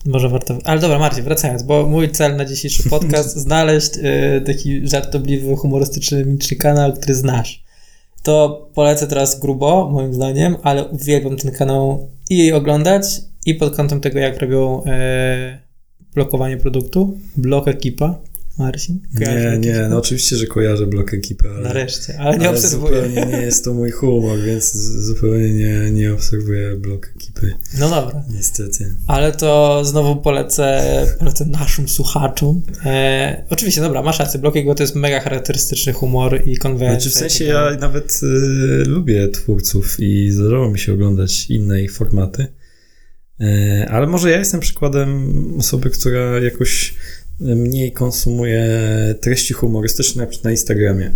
[0.06, 0.58] może warto...
[0.64, 6.24] Ale dobra, Marcin, wracając, bo mój cel na dzisiejszy podcast znaleźć y, taki żartobliwy, humorystyczny,
[6.24, 7.64] mimiczny kanał, który znasz.
[8.22, 13.04] To polecę teraz grubo, moim zdaniem, ale uwielbiam ten kanał i jej oglądać,
[13.46, 15.58] i pod kątem tego, jak robią e,
[16.14, 17.18] blokowanie produktu.
[17.36, 18.18] Blok ekipa.
[18.58, 19.00] Marcin?
[19.18, 22.94] kojarzysz Nie, nie, no oczywiście, że kojarzę blok ekipy, ale, Nareszcie, ale nie ale obserwuję.
[23.02, 24.72] zupełnie nie jest to mój humor, więc
[25.06, 28.22] zupełnie nie, nie obserwuję blok ekipy, No dobra.
[28.34, 28.94] niestety.
[29.06, 30.82] Ale to znowu polecę,
[31.18, 32.62] polecę naszym słuchaczom.
[32.84, 37.00] E, oczywiście, dobra, masz rację, Blokiego to jest mega charakterystyczny humor i konwencja.
[37.00, 38.26] Znaczy w sensie ja nawet y,
[38.86, 42.46] lubię twórców i zdarzało mi się oglądać inne ich formaty,
[43.40, 43.46] y,
[43.88, 46.94] ale może ja jestem przykładem osoby, która jakoś
[47.40, 48.68] mniej konsumuje
[49.20, 51.12] treści humorystyczne na Instagramie.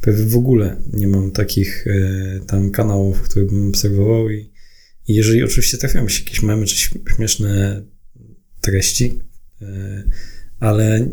[0.00, 4.50] Prawie w ogóle nie mam takich y, tam kanałów, które bym obserwował i,
[5.08, 7.82] i jeżeli oczywiście trafiają mi się jakieś memy czy śm- śmieszne
[8.60, 9.18] treści,
[9.62, 9.66] y,
[10.58, 11.08] ale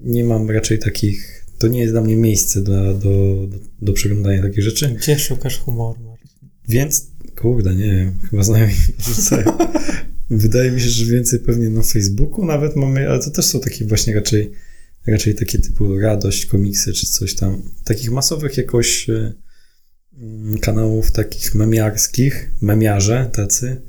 [0.00, 4.42] nie mam raczej takich, to nie jest dla mnie miejsce dla, do, do, do przeglądania
[4.42, 6.16] takich rzeczy, Gdzie szukasz humoru,
[6.68, 7.09] więc
[7.40, 8.74] kurde, nie wiem, chyba znajomi
[9.08, 9.58] rzucają.
[10.30, 13.84] Wydaje mi się, że więcej pewnie na Facebooku nawet mamy, ale to też są takie
[13.84, 14.52] właśnie raczej,
[15.06, 17.62] raczej takie typu radość, komiksy czy coś tam.
[17.84, 19.32] Takich masowych jakoś e,
[20.18, 23.82] mm, kanałów takich memiarskich, memiarze tacy,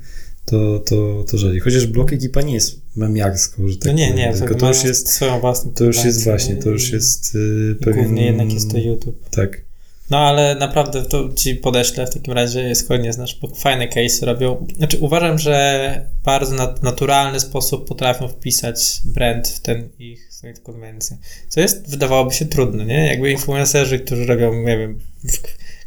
[0.44, 1.60] to, to, to rzadziej.
[1.60, 5.08] Chociaż blok ekipa nie jest memiarską, że tak No nie, nie, tylko to już jest,
[5.08, 8.04] swoją własną to już jest właśnie, to już jest i pewien...
[8.04, 9.28] Głównie jednak jest to YouTube.
[9.30, 9.71] Tak.
[10.12, 14.26] No ale naprawdę to ci podeślę w takim razie, skoro nie znasz, bo fajne case
[14.26, 14.66] robią.
[14.76, 21.16] Znaczy uważam, że bardzo nat- naturalny sposób potrafią wpisać brand w ten ich swoją konwencję.
[21.48, 23.06] Co jest, wydawałoby się trudne, nie?
[23.06, 24.98] Jakby influencerzy, którzy robią, nie wiem,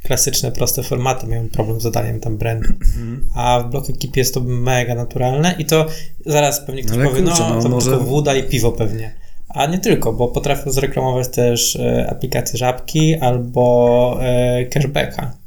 [0.04, 2.70] klasyczne, proste formaty, mają problem z zadaniem tam brandu.
[3.36, 5.86] A w Block Ekipie jest to mega naturalne i to
[6.26, 9.25] zaraz pewnie ktoś Ale powie, kurczę, no, no, to może- tylko woda i piwo pewnie.
[9.56, 15.38] A nie tylko, bo potrafią zreklamować też e, aplikację Żabki albo e, cashbacka.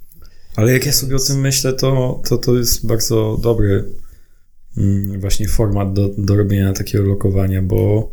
[0.56, 3.84] Ale jak ja sobie o tym myślę, to to, to jest bardzo dobry
[4.76, 8.12] mm, właśnie format do, do robienia takiego lokowania, bo,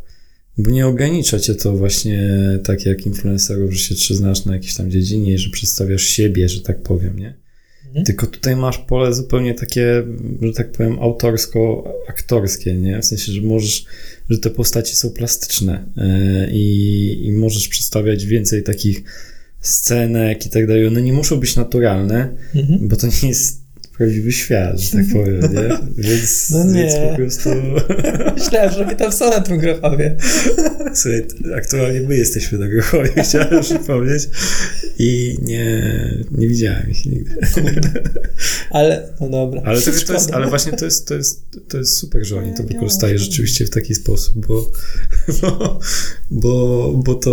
[0.58, 2.30] bo nie ogranicza cię to właśnie
[2.64, 6.62] tak jak influencerów, że się przyznasz na jakiejś tam dziedzinie i że przedstawiasz siebie, że
[6.62, 7.46] tak powiem, nie?
[7.88, 8.06] Mhm.
[8.06, 10.04] Tylko tutaj masz pole zupełnie takie,
[10.42, 13.02] że tak powiem, autorsko-aktorskie, nie?
[13.02, 13.86] W sensie, że możesz,
[14.30, 16.04] że te postaci są plastyczne yy,
[16.52, 19.04] i, i możesz przedstawiać więcej takich
[19.62, 20.88] scenek i tak dalej.
[20.88, 22.88] One nie muszą być naturalne, Mhm.
[22.88, 23.65] bo to nie jest
[23.98, 25.78] prawdziwy świat, że tak powiem, nie?
[25.98, 26.74] Więc, No nie.
[26.74, 27.50] więc po prostu
[28.38, 30.16] Myślałem, że wy tam na tym Grochowie.
[30.94, 31.26] Słuchaj,
[31.58, 34.24] aktualnie my jesteśmy na Grochowie, chciałem przypomnieć
[35.00, 35.92] i nie,
[36.32, 37.36] nie widziałem ich nigdy.
[38.70, 39.62] Ale, no dobra.
[39.66, 42.54] Ale, to, to jest, ale właśnie to jest, to, jest, to jest super, że oni
[42.54, 44.72] to Nie, wykorzystają rzeczywiście w taki sposób, bo,
[45.42, 45.80] bo,
[46.32, 47.32] bo, bo, to,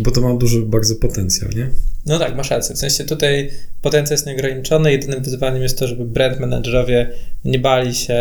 [0.00, 1.70] bo to ma duży bardzo potencjał, nie?
[2.06, 2.74] No tak, masz rację.
[2.74, 3.50] W sensie tutaj
[3.82, 4.92] potencjał jest nieograniczony.
[4.92, 7.10] Jedynym wyzwaniem jest to, żeby brand managerowie
[7.44, 8.18] nie bali się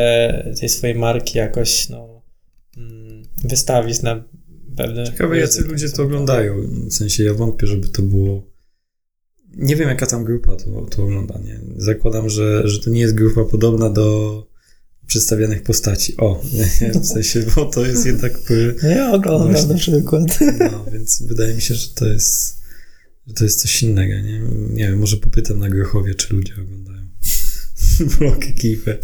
[0.59, 2.21] tej swojej marki jakoś no,
[2.77, 4.23] mm, wystawić na
[4.75, 5.05] pewne...
[5.05, 6.55] Ciekawe, jacy ludzie to oglądają.
[6.89, 8.49] W sensie ja wątpię, żeby to było.
[9.55, 11.39] Nie wiem, jaka tam grupa to, to ogląda.
[11.39, 11.59] Nie?
[11.77, 14.47] Zakładam, że, że to nie jest grupa podobna do
[15.07, 16.17] przedstawianych postaci.
[16.17, 16.41] O,
[17.01, 18.39] w sensie, bo to jest jednak.
[18.83, 19.73] ja oglądam Właśnie.
[19.73, 20.39] na przykład.
[20.71, 22.58] No, więc wydaje mi się, że to jest.
[23.29, 24.39] Że to jest coś innego, nie?
[24.69, 27.07] Nie wiem, może popytam na Grochowie, czy ludzie oglądają
[28.19, 28.97] blog ekipę.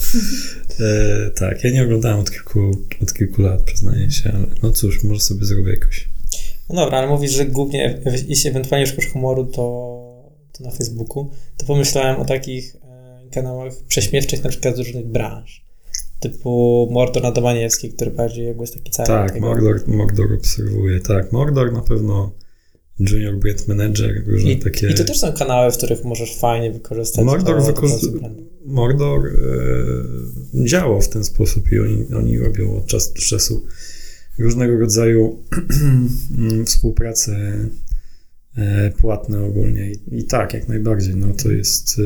[0.79, 5.03] E, tak, ja nie oglądałem od kilku, od kilku lat, przyznaję się, ale no cóż,
[5.03, 6.09] może sobie zrobię jakoś.
[6.69, 9.61] No dobra, ale mówisz, że głównie, jeśli ewentualnie szukasz humoru, to,
[10.51, 15.65] to na Facebooku, to pomyślałem o takich e, kanałach prześmiewczych, na przykład z różnych branż.
[16.19, 19.07] Typu Mordor na Domaniewski, który bardziej jakby jest taki cały...
[19.07, 20.99] Tak, tego- Mordor, Mordor obserwuję.
[20.99, 22.31] Tak, Mordor na pewno
[22.99, 24.89] Junior Brand Manager, różne I, takie.
[24.89, 27.95] I to też są kanały, w których możesz fajnie wykorzystać Mordor, to, wykorzy...
[28.65, 33.65] Mordor e, działa w ten sposób i oni, oni robią od czasu do czasu
[34.39, 35.43] różnego rodzaju
[36.65, 37.69] współpracę
[38.57, 39.91] e, płatne ogólnie.
[39.91, 42.01] I, I tak, jak najbardziej, no to jest.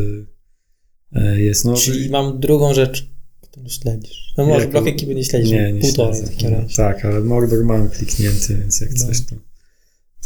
[1.14, 3.10] E, e, jest no, Czyli mam drugą rzecz,
[3.42, 4.34] którą śledzisz.
[4.38, 4.72] No może Jaką?
[4.72, 6.50] blok ekipy nie śledzisz, nie, nie śledzę.
[6.50, 6.76] razie.
[6.76, 9.08] Tak, ale Mordor mam kliknięty, więc jak No.
[9.08, 9.36] coś to.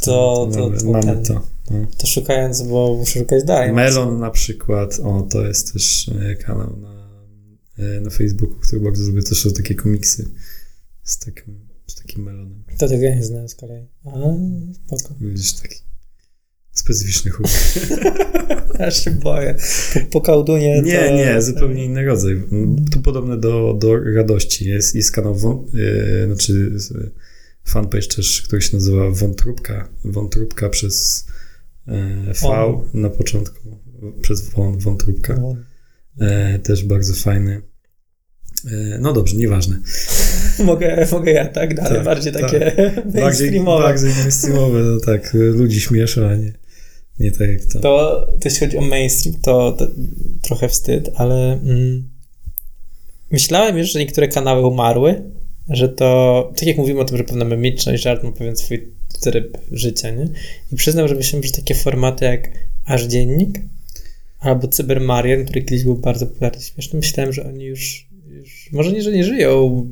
[0.00, 1.46] To, to, to, mamy ten, to.
[1.70, 1.86] No.
[1.98, 3.72] to szukając, bo muszę szukać dalej.
[3.72, 7.20] Melon na przykład, o, to jest też e, kanał na,
[7.78, 9.22] e, na Facebooku, który bardzo lubię.
[9.22, 10.30] To są takie komiksy
[11.02, 12.64] z takim, z takim melonem.
[12.78, 13.86] To tego ja nie znałem z kolei.
[14.04, 14.10] A,
[14.86, 15.14] spoko.
[15.20, 15.76] Widzisz, taki
[16.72, 17.50] specyficzny humor.
[18.86, 19.54] Aż się boję.
[19.94, 20.88] Po, po kołdunie to...
[20.88, 22.42] Nie, nie, zupełnie inny rodzaj.
[22.90, 24.68] Tu podobne do, do radości.
[24.68, 25.66] Jest, jest kanał, wą,
[26.22, 26.72] e, znaczy
[27.64, 29.88] fanpage też, który się nazywa Wątróbka.
[30.04, 31.26] Wątróbka przez
[31.88, 32.84] e, V O.
[32.94, 33.78] na początku,
[34.22, 35.40] przez wą, Wątróbka.
[36.20, 37.62] E, też bardzo fajny.
[38.72, 39.80] E, no dobrze, nieważne.
[40.64, 41.74] mogę, mogę ja, tak?
[41.74, 42.42] Dalej, Tak, bardziej tak.
[42.42, 42.60] takie
[43.04, 43.82] Bardziej, mainstreamowe.
[43.82, 46.52] bardziej mainstreamowe, no tak, ludzi śmiesza, a nie,
[47.18, 47.80] nie tak jak to.
[47.80, 49.86] To, to jeśli chodzi o mainstream, to, to
[50.42, 52.10] trochę wstyd, ale mm,
[53.30, 55.30] myślałem już, że niektóre kanały umarły,
[55.68, 58.88] że to, tak jak mówimy o tym, że pewna memiczność, żart ma pewien swój
[59.20, 60.28] tryb życia, nie?
[60.72, 62.50] I przyznam, że myślałem, że takie formaty jak
[62.84, 63.60] Aż Dziennik
[64.40, 69.02] albo Cybermarian, który kiedyś był bardzo popularny, śmieszny, myślałem, że oni już, już może nie,
[69.02, 69.86] że nie żyją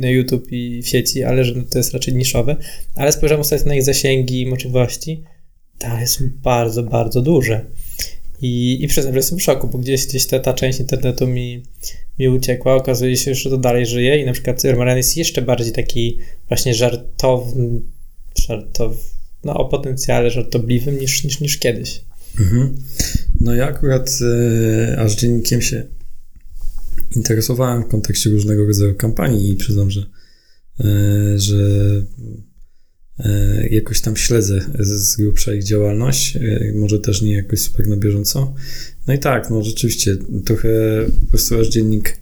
[0.00, 2.56] na YouTube i w sieci, ale że to jest raczej niszowe,
[2.94, 5.22] ale spojrzałem ostatnio na ich zasięgi i możliwości,
[5.80, 7.66] dalej są bardzo, bardzo duże.
[8.42, 11.62] I, I przyznam, że jestem w szoku, bo gdzieś, gdzieś ta, ta część internetu mi,
[12.18, 12.74] mi uciekła.
[12.74, 16.74] Okazuje się, że to dalej żyje i na przykład Cybermarian jest jeszcze bardziej taki właśnie
[16.74, 17.80] żartowny,
[18.34, 18.96] żartow,
[19.44, 22.04] no o potencjale żartobliwym niż, niż, niż kiedyś.
[22.40, 22.74] Mhm.
[23.40, 24.10] No ja akurat
[24.90, 25.86] e, aż dziennikiem się
[27.16, 30.06] interesowałem w kontekście różnego rodzaju kampanii i przyznam, że,
[30.80, 31.56] e, że
[33.18, 37.96] e, jakoś tam śledzę z grubsza ich działalność, e, może też nie jakoś super na
[37.96, 38.54] bieżąco.
[39.08, 40.68] No i tak, no rzeczywiście, trochę
[41.20, 42.16] po prostu aż dziennik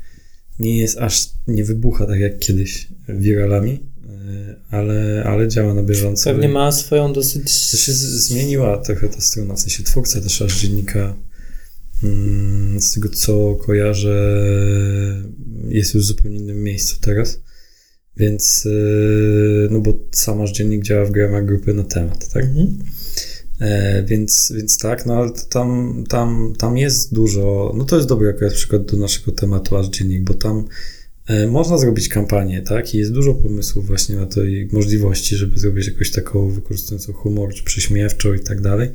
[0.59, 6.31] nie jest aż, nie wybucha tak jak kiedyś wiralami, e, ale, ale działa na bieżąco.
[6.31, 7.71] Pewnie ma swoją dosyć...
[7.71, 11.17] To się zmieniła trochę ta strona, w sensie twórca też aż dziennika,
[12.03, 14.43] mm, z tego co kojarzę,
[15.69, 17.41] jest już w zupełnie innym miejscu teraz.
[18.17, 22.45] Więc, yy, no bo sam aż dziennik działa w ramach grupy na temat, tak?
[22.45, 22.67] Mhm.
[22.67, 22.96] E,
[24.05, 28.53] więc, więc tak, no ale tam, tam, tam jest dużo, no to jest dobry akurat
[28.53, 30.65] przykład do naszego tematu aż dziennik, bo tam
[31.27, 35.59] e, można zrobić kampanię, tak, i jest dużo pomysłów właśnie na to i możliwości, żeby
[35.59, 38.91] zrobić jakąś taką wykorzystującą humor, czy prześmiewczą i tak dalej,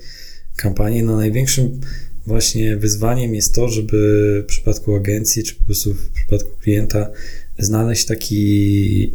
[0.56, 1.04] kampanię.
[1.04, 1.80] No największym
[2.26, 7.12] właśnie wyzwaniem jest to, żeby w przypadku agencji, czy po prostu w przypadku klienta
[7.60, 9.13] znaleźć taki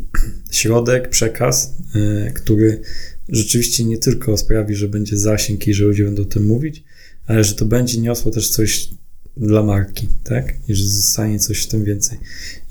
[0.51, 1.75] środek, przekaz,
[2.29, 2.81] y, który
[3.29, 6.85] rzeczywiście nie tylko sprawi, że będzie zasięg i że ludzie będą o tym mówić,
[7.27, 8.89] ale że to będzie niosło też coś
[9.37, 10.55] dla marki, tak?
[10.69, 12.19] I że zostanie coś w tym więcej.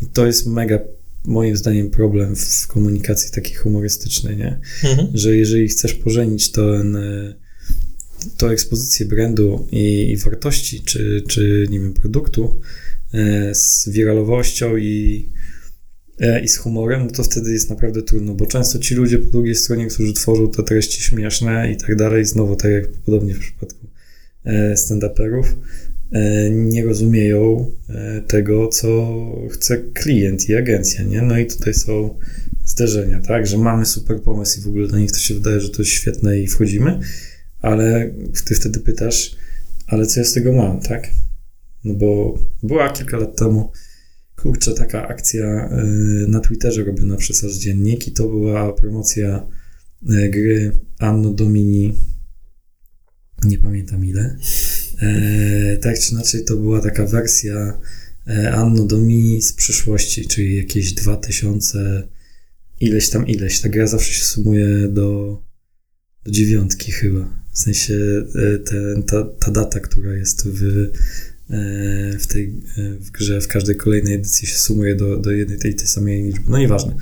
[0.02, 0.80] I to jest mega,
[1.24, 4.60] moim zdaniem, problem w komunikacji takiej humorystycznej, nie?
[4.84, 5.08] Mhm.
[5.14, 6.98] Że jeżeli chcesz pożenić ten,
[8.38, 12.62] to ekspozycję brandu i, i wartości, czy, czy, nie wiem, produktu
[13.14, 15.30] e, z wiralowością i,
[16.44, 19.56] i z humorem, no to wtedy jest naprawdę trudno, bo często ci ludzie po drugiej
[19.56, 23.88] stronie, którzy tworzą te treści śmieszne i tak dalej, znowu tak jak podobnie w przypadku
[24.44, 25.46] e, stand-uperów,
[26.12, 29.16] E, nie rozumieją e, tego, co
[29.52, 31.22] chce klient i agencja, nie?
[31.22, 32.20] No i tutaj są
[32.66, 33.48] zderzenia, tak?
[33.48, 35.92] Że mamy super pomysł i w ogóle dla nich to się wydaje, że to jest
[35.92, 37.00] świetne i wchodzimy,
[37.60, 38.12] ale
[38.46, 39.36] ty wtedy pytasz,
[39.88, 41.10] ale co ja z tego mam, tak?
[41.84, 43.72] No bo była kilka lat temu,
[44.36, 45.86] kurczę, taka akcja e,
[46.28, 49.48] na Twitterze robiona przez Aż Dziennik i to była promocja
[50.30, 51.94] gry Anno Domini,
[53.44, 54.38] nie pamiętam ile,
[55.02, 57.80] E, tak czy inaczej, to była taka wersja
[58.28, 62.08] e, Anno Domini z przyszłości, czyli jakieś 2000
[62.80, 63.60] ileś tam ileś.
[63.60, 65.42] Ta gra zawsze się sumuje do,
[66.26, 67.46] do dziewiątki chyba.
[67.54, 67.96] W sensie
[68.36, 70.92] e, te, ta, ta data, która jest w,
[72.20, 72.54] w tej
[73.00, 76.52] w grze, w każdej kolejnej edycji się sumuje do, do jednej tej, tej samej liczby.
[76.52, 76.96] No nieważne.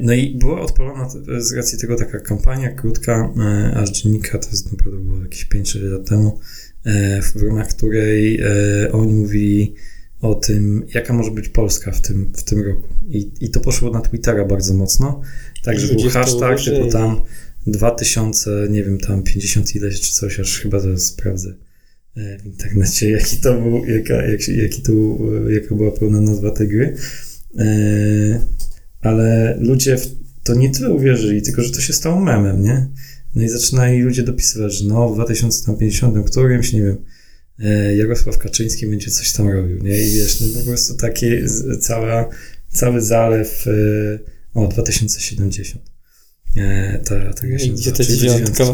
[0.00, 1.08] No i była odpalona
[1.38, 3.32] z racji tego taka kampania krótka,
[3.74, 6.40] aż dziennika, to jest naprawdę było jakieś 5-6 lat temu,
[6.84, 9.74] E, w ramach której e, oni mówili
[10.20, 12.88] o tym, jaka może być Polska w tym, w tym roku.
[13.08, 15.20] I, I to poszło na Twittera bardzo mocno.
[15.62, 17.20] Także był hashtag typu tam
[17.66, 21.54] 2000, nie wiem, tam 50 ileś czy coś, aż chyba zaraz sprawdzę e,
[22.16, 24.92] w internecie, jaki to był, jaka, jak, jaki to,
[25.48, 26.96] jaka była pełna nazwa tej gry.
[29.00, 32.88] Ale ludzie w to nie tyle uwierzyli, tylko że to się stało memem, nie?
[33.34, 36.96] No i zaczynają ludzie dopisywać, że no w 2050 którymś, nie wiem,
[37.58, 39.98] e, Jarosław Kaczyński będzie coś tam robił, nie?
[39.98, 41.26] I wiesz, no po prostu taki
[41.80, 42.28] cała,
[42.68, 44.18] cały zalew, e,
[44.54, 45.91] o, 2070.
[46.56, 48.64] E, ta, ta I gdzie to dziewiątka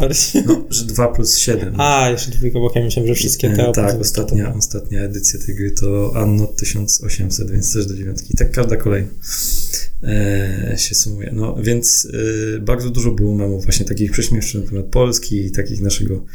[0.45, 1.73] No, że 2 plus 7.
[1.77, 6.11] A, jeszcze dwójka bokiem, myślałem, że wszystkie te Tak, ostatnia, ostatnia edycja tej gry to
[6.15, 8.33] Anno 1800, więc też do dziewiątki.
[8.33, 9.09] I tak każda kolejna
[10.03, 11.31] e, się sumuje.
[11.33, 12.07] No więc
[12.55, 16.25] e, bardzo dużo było memów właśnie takich prześmiesznych na temat Polski i takich naszego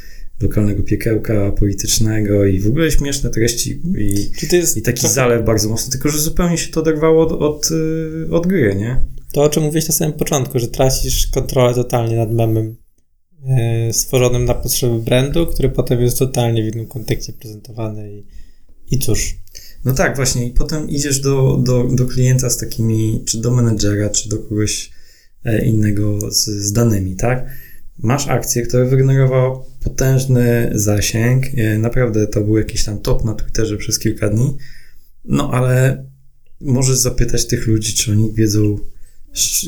[0.40, 4.30] lokalnego piekiełka politycznego i w ogóle śmieszne treści i,
[4.76, 5.14] i taki trochę...
[5.14, 7.70] zalew bardzo mocno, tylko że zupełnie się to oderwało od, od,
[8.26, 9.04] e, od gry, nie?
[9.34, 12.76] To, o czym mówiłeś na samym początku, że tracisz kontrolę totalnie nad memem
[13.86, 18.26] yy, stworzonym na potrzeby brandu, który potem jest totalnie w innym kontekście prezentowany i,
[18.90, 19.36] i cóż.
[19.84, 20.46] No tak, właśnie.
[20.46, 24.90] I potem idziesz do, do, do klienta z takimi, czy do menedżera, czy do kogoś
[25.44, 27.46] e, innego z, z danymi, tak?
[27.98, 31.44] Masz akcję, która wygenerowała potężny zasięg.
[31.56, 34.56] E, naprawdę to był jakiś tam top na Twitterze przez kilka dni.
[35.24, 36.04] No ale
[36.60, 38.76] możesz zapytać tych ludzi, czy oni wiedzą,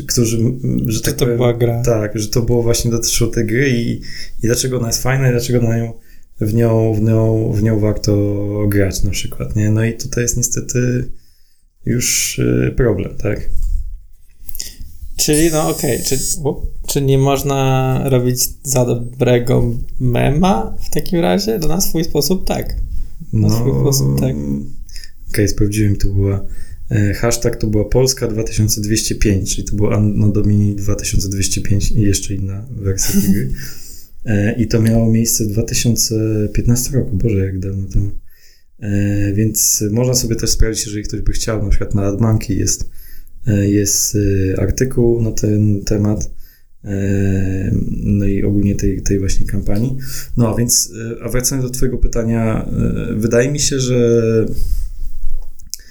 [0.09, 0.39] którzy,
[0.87, 1.83] że tak to powiem, była gra.
[1.83, 4.03] Tak, że to było właśnie dotyczyło tej gry i, i
[4.43, 5.93] dlaczego ona jest fajna i dlaczego na nią
[6.41, 8.15] w nią, w, nią, w nią warto
[8.69, 9.71] grać na przykład, nie?
[9.71, 11.11] No i tutaj jest niestety
[11.85, 13.51] już y, problem, tak?
[15.17, 16.05] Czyli, no okej, okay.
[16.05, 16.19] czy,
[16.87, 21.59] czy nie można robić za dobrego mema w takim razie?
[21.59, 22.77] To na swój sposób tak.
[23.33, 24.31] Na no, swój sposób tak.
[24.31, 24.65] Okej,
[25.31, 26.45] okay, sprawdziłem, to była
[27.15, 33.21] hashtag to była Polska 2205, czyli to było Anno Domini 2205 i jeszcze inna wersja
[33.33, 33.51] gry.
[34.27, 38.11] E, I to miało miejsce w 2015 roku, Boże, jak dawno temu.
[38.81, 42.91] E, więc można sobie też sprawdzić, jeżeli ktoś by chciał, na przykład na Admanki jest,
[43.47, 44.19] e, jest
[44.59, 46.37] artykuł na ten temat,
[48.03, 49.97] no i ogólnie tej, tej właśnie kampanii.
[50.37, 52.69] No a więc, a wracając do Twojego pytania,
[53.17, 54.47] wydaje mi się, że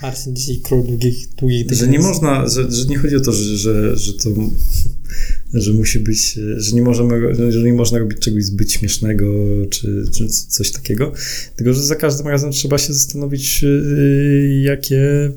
[0.05, 3.57] Marcin dzisiaj król długich, długich Że nie można, że, że nie chodzi o to, że,
[3.57, 4.29] że, że to
[5.63, 9.25] że musi być, że nie, możemy, że nie można robić czegoś zbyt śmiesznego,
[9.69, 11.13] czy, czy coś takiego,
[11.55, 15.31] tylko że za każdym razem trzeba się zastanowić, y, jakie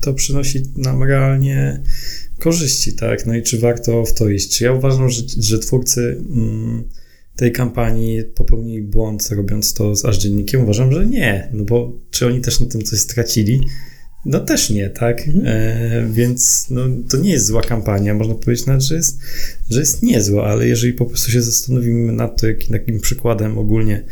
[0.00, 1.82] to przynosi nam realnie
[2.38, 3.26] korzyści, tak?
[3.26, 4.58] No i czy warto w to iść?
[4.58, 6.84] Czy ja uważam, że, że twórcy mm,
[7.38, 10.62] tej kampanii popełnili błąd, robiąc to z aż dziennikiem?
[10.62, 13.60] Uważam, że nie, no bo czy oni też na tym coś stracili?
[14.24, 15.28] no też nie, tak?
[15.28, 15.46] Mhm.
[15.46, 19.18] E, więc no, to nie jest zła kampania, można powiedzieć nawet, że jest,
[19.70, 24.04] że jest niezła, ale jeżeli po prostu się zastanowimy nad to, jakim takim przykładem ogólnie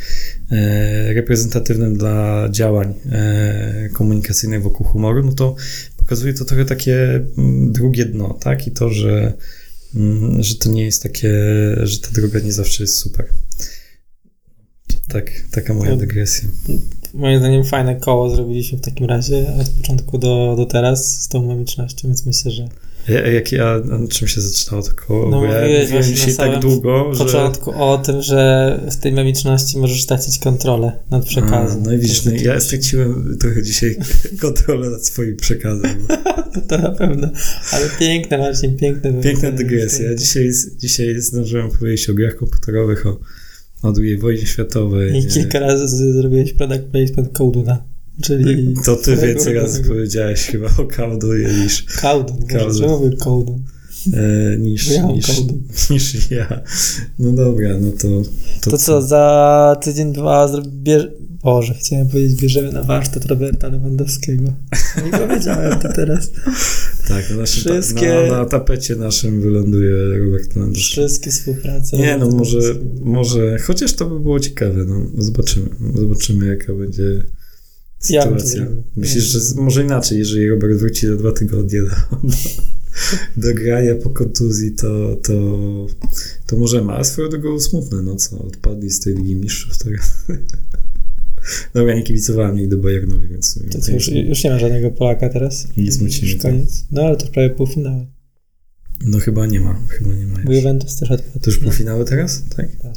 [0.50, 5.56] e, reprezentatywnym dla działań e, komunikacyjnych wokół humoru, no to
[5.96, 8.66] pokazuje to trochę takie mm, drugie dno, tak?
[8.66, 9.32] I to, że,
[10.40, 11.30] że to nie jest takie,
[11.82, 13.26] że ta droga nie zawsze jest super.
[15.08, 15.96] Tak, taka moja No.
[15.96, 16.48] dygresja.
[17.14, 21.46] Moim zdaniem fajne koło zrobiliśmy w takim razie od początku do, do teraz z tą
[21.46, 22.68] memicznością, więc myślę, że
[23.08, 25.30] jak ja, a na czym się zaczynało to koło?
[25.30, 27.24] No, ja mówiłeś mówiłem właśnie dzisiaj na tak długo, że...
[27.24, 31.82] początku o tym, że w tej memiczności możesz stracić kontrolę nad A, przekazem.
[31.82, 33.96] no i widzisz, To no, ja oczywiście- straciłem trochę dzisiaj
[34.40, 36.06] kontrolę nad swoim przekazem.
[36.68, 37.28] To na pewno.
[37.72, 39.20] Ale piękne, Marcin, piękne.
[39.20, 40.14] Piękna dygresja.
[40.14, 43.20] Dzisiaj, dzisiaj zdążyłem powiedzieć o grach komputerowych, o,
[43.82, 45.18] o II wojnie światowej.
[45.18, 47.84] I kilka razy zrobiłeś product placement Kołduna.
[48.22, 48.74] Czyli...
[48.84, 51.86] To ty więcej razy powiedziałeś chyba o Cowdunie niż,
[52.76, 53.62] czemu mówię Kołdun?
[54.14, 55.62] e, niż, ja niż, Kołdun.
[55.90, 56.60] niż ja.
[57.18, 58.22] No dobra, no to...
[58.70, 61.08] To co, za tydzień, dwa zrobię...
[61.42, 64.52] Boże, chciałem powiedzieć, bierzemy na warsztat Roberta Lewandowskiego.
[65.04, 66.30] Nie powiedziałem to teraz.
[67.08, 70.92] Tak, na, naszym Wszystkie- ta, na, na tapecie naszym wyląduje Robert Landowski.
[70.92, 71.96] Wszystkie współprace.
[71.96, 72.58] Nie, no może,
[73.00, 77.45] może, chociaż to by było ciekawe, no zobaczymy, zobaczymy jaka będzie to
[78.06, 78.64] sytuacja.
[78.64, 78.82] zrobił.
[78.96, 82.36] Myślisz, że może inaczej, jeżeli Robert wróci za dwa tygodnie do, do,
[83.48, 85.32] do grania po kontuzji, to, to,
[86.46, 90.24] to możemy, a swoją drogą smutne, no co, odpadli z tej Ligi Mistrzów teraz.
[91.74, 95.68] Dobra, nie kibicowałem nigdy Bayernowi, więc To co, już, już nie ma żadnego Polaka teraz?
[95.76, 96.84] Nie smuci Już koniec.
[96.90, 98.06] No ale to prawie półfinały.
[99.04, 100.56] No chyba nie ma, chyba nie ma Bo już.
[100.58, 101.38] Juventus też odpadł.
[101.40, 102.42] To już półfinały teraz?
[102.56, 102.76] Tak?
[102.76, 102.94] Tak.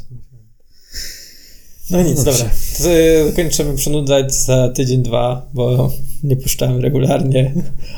[1.90, 2.38] No nic, No dobrze.
[2.44, 2.54] dobra.
[2.78, 5.92] To y, kończymy przynudzać za tydzień, dwa, bo
[6.24, 7.54] nie puszczałem regularnie.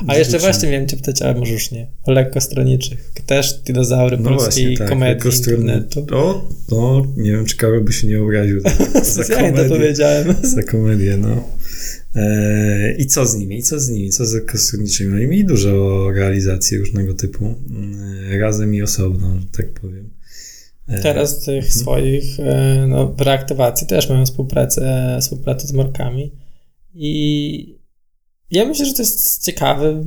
[0.07, 1.87] A jeszcze właśnie miałem cię pytać, ale może już nie.
[2.03, 3.11] O lekko stronniczych.
[3.25, 4.89] Też dinozaury No polskiej właśnie, tak.
[4.89, 6.05] komedii internetu.
[6.11, 9.75] O, no, nie wiem, czy Karol by się nie obraził za, za Specjalnie to komedię.
[9.77, 10.35] powiedziałem.
[10.43, 11.43] Za komedię, no.
[12.15, 13.57] E, I co z nimi?
[13.57, 14.09] I co z nimi?
[14.09, 15.13] Co z kostowniczymi?
[15.15, 17.55] Oni mieli dużo realizacji różnego typu.
[18.31, 20.09] e, Razem i osobno, że tak powiem.
[20.87, 26.31] E, Teraz tych swoich e, no, reaktywacji też mają współpracę, współpracę z markami.
[26.93, 27.79] I
[28.51, 30.05] ja myślę, że to jest ciekawe.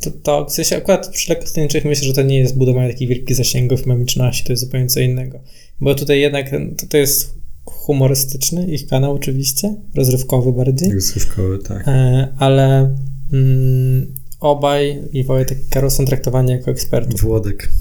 [0.00, 3.36] To, to w sensie akurat przy lekkostronniczych myślę, że to nie jest budowanie takich wielkich
[3.36, 5.40] zasięgów memiczności, to jest zupełnie co innego.
[5.80, 11.88] Bo tutaj jednak to, to jest humorystyczny ich kanał oczywiście, rozrywkowy bardziej, Rozrywkowy, tak.
[11.88, 12.96] e, ale
[13.32, 17.20] mm, obaj i Wojtek i Karol są traktowani jako ekspertów.
[17.20, 17.72] Włodek.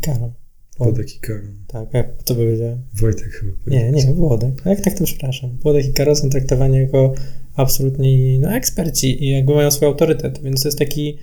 [0.00, 0.30] Karol.
[0.78, 1.42] Włodek i Karol.
[1.66, 2.82] Tak, jak to powiedziałem.
[2.94, 3.52] Wojtek chyba.
[3.66, 4.62] Nie, nie, Włodek.
[4.64, 5.58] Jak tak to przepraszam.
[5.62, 7.14] Włodek i Karol są traktowani jako
[7.56, 11.18] absolutni no, eksperci i jakby mają swój autorytet, więc to jest taki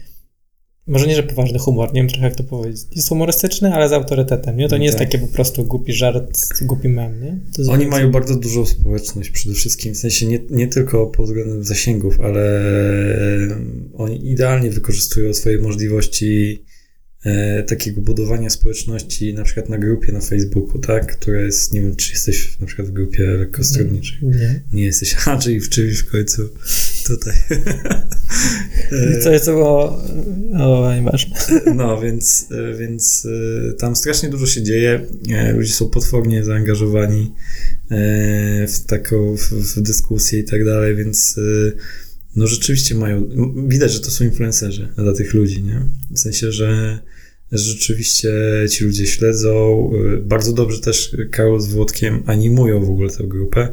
[0.88, 2.82] może nie, że poważny humor, nie wiem trochę jak to powiedzieć.
[2.96, 4.70] Jest humorystyczny, ale z autorytetem, nie?
[4.70, 5.08] To No nie jest tak.
[5.08, 7.40] takie po prostu głupi żart, głupi mem, nie?
[7.58, 11.64] Jest Oni mają bardzo dużą społeczność przede wszystkim, w sensie nie, nie tylko pod względem
[11.64, 12.62] zasięgów, ale
[13.94, 16.64] oni idealnie wykorzystują swoje możliwości
[17.26, 21.96] e, takiego budowania społeczności na przykład na grupie na Facebooku, tak, która jest, nie wiem,
[21.96, 24.18] czy jesteś na przykład w grupie lekkostronniczej.
[24.22, 24.62] Nie.
[24.74, 26.50] Nie jesteś, a czyli w czymś w końcu
[27.08, 27.34] tutaj.
[29.20, 30.04] I co jest było...
[30.60, 31.36] O, nieważne.
[31.76, 33.28] No, więc, e, więc
[33.80, 35.06] tam strasznie dużo się dzieje.
[35.54, 37.32] Ludzie są potwornie zaangażowani
[38.68, 41.40] w taką w, w dyskusję i tak dalej, więc
[42.36, 43.30] no rzeczywiście mają.
[43.68, 45.82] Widać, że to są influencerzy dla tych ludzi, nie?
[46.12, 47.00] W sensie, że
[47.52, 48.34] rzeczywiście
[48.70, 49.90] ci ludzie śledzą.
[50.14, 53.68] e, Bardzo dobrze też Karol z Włodkiem animują w ogóle tę grupę.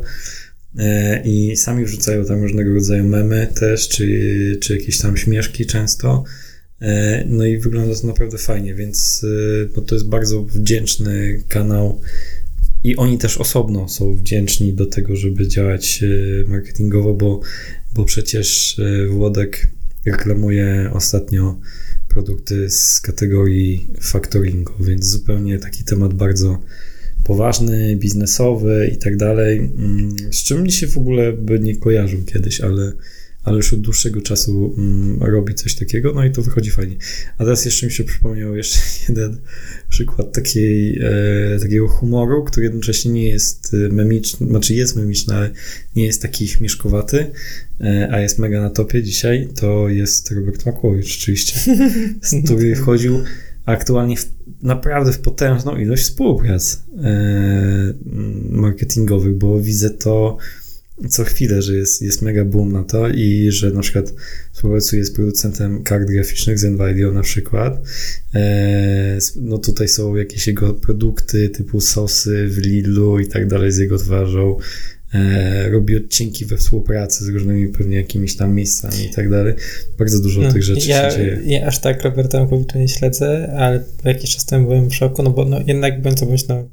[0.78, 6.24] E, I sami wrzucają tam różnego rodzaju memy też, czy, czy jakieś tam śmieszki często.
[6.80, 9.26] E, No i wygląda to naprawdę fajnie, więc
[9.76, 12.00] no to jest bardzo wdzięczny kanał.
[12.84, 16.04] I oni też osobno są wdzięczni do tego, żeby działać
[16.46, 17.40] marketingowo, bo,
[17.94, 19.68] bo przecież Włodek
[20.06, 21.60] reklamuje ostatnio
[22.12, 26.62] produkty z kategorii factoringu, więc zupełnie taki temat bardzo
[27.24, 32.22] poważny, biznesowy i tak dalej, mm, z czym mi się w ogóle by nie kojarzył
[32.24, 32.92] kiedyś, ale,
[33.44, 36.96] ale już od dłuższego czasu mm, robi coś takiego, no i to wychodzi fajnie.
[37.38, 38.78] A teraz jeszcze mi się przypomniał jeszcze
[39.08, 39.36] jeden
[39.88, 45.50] przykład takiej, e, takiego humoru, który jednocześnie nie jest e, memiczny, znaczy jest memiczny, ale
[45.96, 47.26] nie jest taki śmieszkowaty,
[47.80, 51.60] e, a jest mega na topie dzisiaj, to jest Robert Makłowicz oczywiście,
[52.22, 53.18] z- który wchodził
[53.66, 54.26] aktualnie w,
[54.62, 57.94] naprawdę w potężną ilość współprac e,
[58.50, 60.36] marketingowych, bo widzę to
[61.08, 64.14] co chwilę, że jest, jest mega boom na to i że na przykład
[64.52, 67.82] współpracuje z producentem kart graficznych z Nvidia na przykład.
[68.34, 73.78] E, no tutaj są jakieś jego produkty typu sosy w Lidlu i tak dalej z
[73.78, 74.56] jego twarzą.
[75.14, 79.54] E, robi odcinki we współpracy z różnymi pewnie jakimiś tam miejscami i tak dalej.
[79.98, 81.40] Bardzo dużo No, tych rzeczy ja, się dzieje.
[81.46, 85.30] Ja aż tak Roberta Mankowicza nie śledzę, ale jakiś czas temu byłem w szoku, no
[85.30, 86.68] bo no, jednak bądź co bądź, no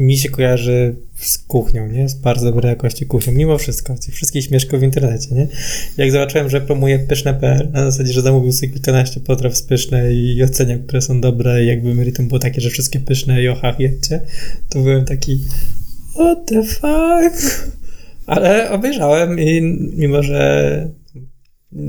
[0.00, 2.08] mi się kojarzy z kuchnią, nie?
[2.08, 5.48] Z bardzo dobrej jakości kuchnią, mimo wszystko, tych wszystkich śmieszków w internecie, nie?
[5.96, 10.42] Jak zobaczyłem, że promuje pyszne.pl na zasadzie, że zamówił sobie kilkanaście potraw z pyszne i
[10.42, 14.20] ocenia, które są dobre i jakby meritum było takie, że wszystkie pyszne i ochach jedźcie,
[14.68, 15.44] to byłem taki
[16.14, 17.70] what the fuck?
[18.26, 19.62] Ale obejrzałem i
[19.96, 20.88] mimo, że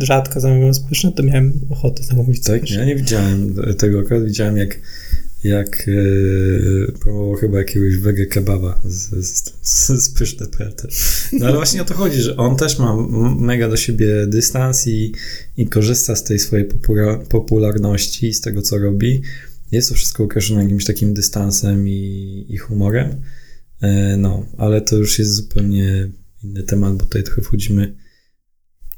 [0.01, 2.77] rzadko zamawiam pyszne, to miałem ochotę zamówić Tak, pyszne.
[2.77, 4.79] ja nie widziałem tego akurat, widziałem jak,
[5.43, 10.87] jak e, promował chyba jakiegoś wege kebaba z, z, z, z pyszne PLT.
[11.33, 12.95] No ale właśnie o to chodzi, że on też ma
[13.37, 15.13] mega do siebie dystans i,
[15.57, 19.21] i korzysta z tej swojej popula- popularności i z tego, co robi.
[19.71, 23.21] Jest to wszystko określone jakimś takim dystansem i, i humorem.
[23.81, 26.09] E, no, ale to już jest zupełnie
[26.43, 27.95] inny temat, bo tutaj trochę wchodzimy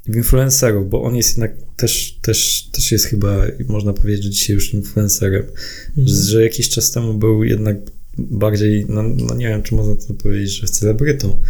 [0.06, 4.54] w influencerów, bo on jest jednak też, też, też jest chyba, można powiedzieć, że dzisiaj
[4.54, 5.42] już influencerem,
[5.88, 6.08] Mhm.
[6.08, 7.76] że, że jakiś czas temu był jednak
[8.18, 11.40] bardziej, no, no nie wiem, czy można to powiedzieć, że celebrytą,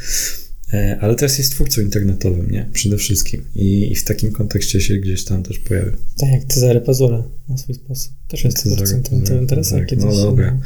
[1.00, 2.68] ale teraz jest twórcą internetowym, nie?
[2.72, 3.44] Przede wszystkim.
[3.54, 5.92] I, I w takim kontekście się gdzieś tam też pojawił.
[6.16, 8.12] Tak jak Cezary Pazura na swój sposób.
[8.28, 10.04] Też jest Cezary twórcą internetowym teraz, tak, kiedyś.
[10.04, 10.58] no dobra.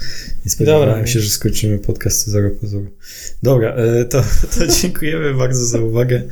[0.44, 2.90] Nie spodziewałem się, że skończymy podcast Cezara Pazura.
[3.42, 4.24] Dobra, e, to,
[4.58, 6.22] to dziękujemy bardzo za uwagę.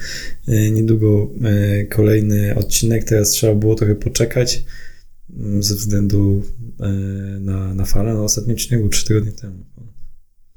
[0.49, 3.05] E, Niedługo e, kolejny odcinek.
[3.05, 4.65] Teraz trzeba było trochę poczekać
[5.37, 6.43] mm, ze względu
[6.81, 6.89] e,
[7.41, 8.15] na, na falę.
[8.15, 9.65] No, ostatni odcinek był 3 tygodnie temu.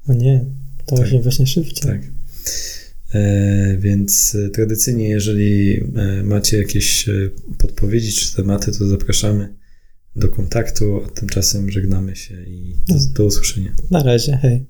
[0.08, 0.44] O nie,
[0.78, 0.98] to Tak.
[0.98, 1.90] właśnie właśnie szybciej.
[1.90, 2.00] Tak.
[3.14, 7.06] E, więc e, tradycyjnie, jeżeli e, macie jakieś
[7.58, 9.54] podpowiedzi czy tematy, to zapraszamy
[10.16, 13.74] do kontaktu, a tymczasem żegnamy się i do, do usłyszenia.
[13.90, 14.66] Na razie, hej.